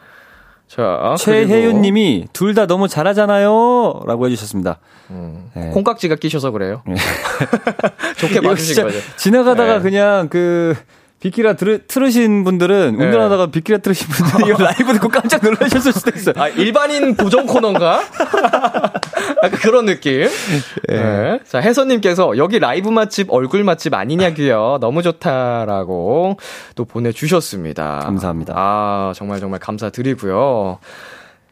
[0.68, 4.80] 자 최혜윤 님이 둘 다 너무 잘하잖아요.라고 해주셨습니다.
[5.12, 5.70] 음, 네.
[5.70, 6.82] 콩깍지가 끼셔서 그래요.
[8.18, 9.00] 좋게 이거 봐주신 거죠.
[9.18, 9.82] 지나가다가 네.
[9.82, 10.76] 그냥 그
[11.26, 13.06] 비키라 들, 틀으신 분들은 네.
[13.06, 16.36] 운전하다가 비키라 틀으신 분들이 이거 라이브 듣고 깜짝 놀라셨을 수도 있어요.
[16.38, 18.00] 아 일반인 보정 코너인가?
[19.42, 20.28] 약간 그런 느낌.
[20.88, 21.40] 네.
[21.48, 24.78] 자 혜선님께서 여기 라이브 맛집 얼굴 맛집 아니냐고요.
[24.80, 26.38] 너무 좋다라고
[26.76, 28.02] 또 보내주셨습니다.
[28.04, 28.54] 감사합니다.
[28.56, 30.78] 아 정말 정말 감사드리고요.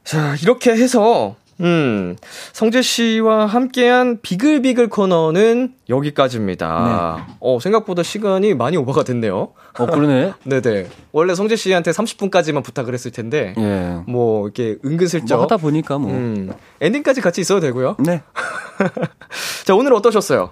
[0.03, 2.15] 자 이렇게 해서 음
[2.51, 7.27] 성재 씨와 함께한 비글비글 코너는 여기까지입니다.
[7.39, 9.53] 어 생각보다 시간이 많이 오버가 됐네요.
[9.79, 10.33] 어 그러네.
[10.43, 10.87] 네네.
[11.11, 13.97] 원래 성재 씨한테 30분까지만 부탁을 했을 텐데 예.
[14.07, 16.11] 뭐 이렇게 은근슬쩍 뭐 하다 보니까 뭐.
[16.11, 17.95] 음, 엔딩까지 같이 있어도 되고요.
[17.99, 18.21] 네.
[19.65, 20.51] 자 오늘 어떠셨어요?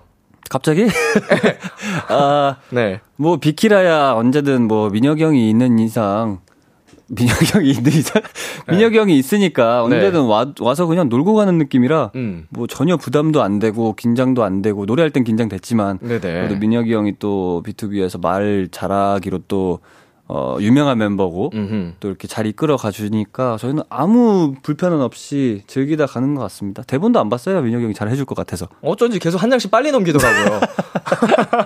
[0.50, 0.86] 갑자기?
[2.10, 3.00] 아, 네.
[3.16, 6.40] 뭐 비키라야 언제든 뭐 민혁이 형이 있는 이상
[7.14, 8.22] 민혁이 형이 있는 이상
[8.70, 12.20] 민혁이 형이 있으니까 언제든 와, 와서 그냥 놀고 가는 느낌이라 네.
[12.20, 12.48] 음.
[12.50, 16.20] 뭐 전혀 부담도 안 되고 긴장도 안 되고 노래할 땐 긴장됐지만 네네.
[16.20, 19.80] 그래도 민혁이 형이 또 B2B에서 말 잘하기로 또
[20.34, 21.96] 어, 유명한 멤버고 음흠.
[22.00, 26.84] 또 이렇게 잘 이끌어 가주니까 저희는 아무 불편은 없이 즐기다 가는 것 같습니다.
[26.84, 27.62] 대본도 안 봤어요.
[27.62, 28.70] 민혁이 형이 잘 해줄 것 같아서.
[28.82, 30.62] 어쩐지 계속 한 장씩 빨리 넘기더라고요.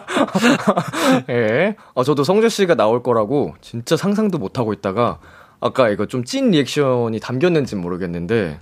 [1.29, 1.75] 예.
[1.93, 5.19] 어, 저도 성재 씨가 나올 거라고 진짜 상상도 못 하고 있다가
[5.65, 8.59] 아까 이거 좀 찐 리액션이 담겼는지 모르겠는데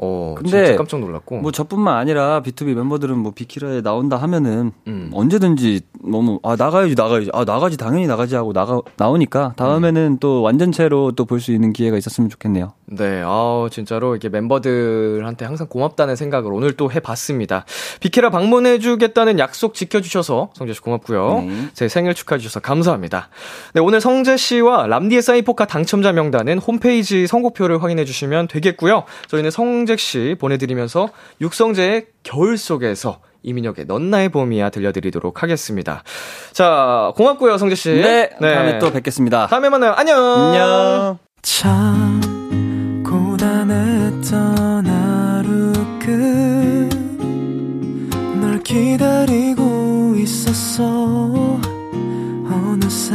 [0.00, 5.10] 어 근데 진짜 깜짝 놀랐고 뭐 저뿐만 아니라 B2B 멤버들은 뭐 비키라에 나온다 하면은 음.
[5.12, 11.12] 언제든지 너무 아 나가야지 나가야지 아 나가지 당연히 나가지 하고 나가 나오니까 다음에는 또 완전체로
[11.12, 12.72] 또 볼 수 있는 기회가 있었으면 좋겠네요.
[12.86, 17.64] 네, 아우, 진짜로 이렇게 멤버들한테 항상 고맙다는 생각을 오늘 또 해봤습니다.
[18.00, 21.40] 비키라 방문해주겠다는 약속 지켜주셔서 성재 씨 고맙고요.
[21.46, 21.68] 네.
[21.74, 23.28] 제 생일 축하해 주셔서 감사합니다.
[23.74, 29.04] 네, 오늘 성재 씨와 람디의 사이포카 당첨자 명 단은 홈페이지 선곡표를 확인해 주시면 되겠고요.
[29.28, 31.08] 저희는 성재씨 보내드리면서
[31.40, 36.02] 육성재의 겨울 속에서 이민혁의 넌 나의 봄이야 들려드리도록 하겠습니다.
[36.52, 37.90] 자, 고맙고요, 성재 씨.
[37.90, 39.46] 네, 다음에 또 뵙겠습니다.
[39.46, 39.92] 다음에 만나요.
[39.96, 40.18] 안녕!
[40.18, 41.18] 안녕!
[41.42, 42.20] 참
[43.06, 45.72] 고단했던 하루
[48.38, 50.84] 끝널 기다리고 있었어
[52.50, 53.14] 어느새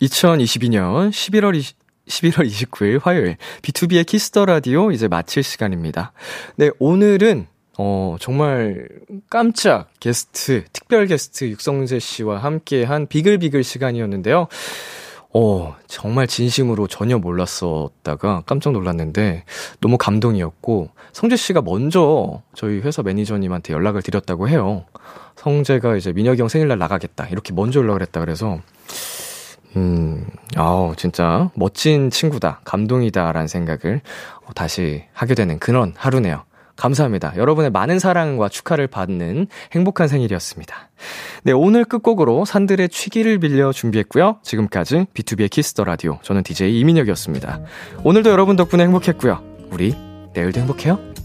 [0.00, 6.12] 2022년 11월 20, 11월 29일 화요일 B2B의 키스터 라디오 이제 마칠 시간입니다.
[6.56, 7.46] 네, 오늘은
[7.78, 8.88] 어, 정말
[9.28, 14.48] 깜짝 게스트, 특별 게스트 육성재 씨와 함께 한 비글비글 시간이었는데요.
[15.32, 19.44] 어, 정말 진심으로 전혀 몰랐었다가 깜짝 놀랐는데
[19.80, 24.86] 너무 감동이었고 성재 씨가 먼저 저희 회사 매니저님한테 연락을 드렸다고 해요.
[25.36, 27.28] 성재가 이제 민혁이 형 생일날 나가겠다.
[27.28, 28.60] 이렇게 먼저 연락을 했다 그래서
[29.76, 30.26] 음,
[30.56, 32.60] 아우, 진짜 멋진 친구다.
[32.64, 34.00] 감동이다라는 생각을
[34.54, 36.44] 다시 하게 되는 그런 하루네요.
[36.76, 37.34] 감사합니다.
[37.36, 40.88] 여러분의 많은 사랑과 축하를 받는 행복한 생일이었습니다.
[41.42, 44.38] 네, 오늘 끝곡으로 산들의 취기를 빌려 준비했고요.
[44.42, 46.18] 지금까지 B2B의 키스터 라디오.
[46.22, 47.60] 저는 DJ 이민혁이었습니다.
[48.02, 49.42] 오늘도 여러분 덕분에 행복했고요.
[49.70, 49.94] 우리
[50.34, 51.19] 내일도 행복해요.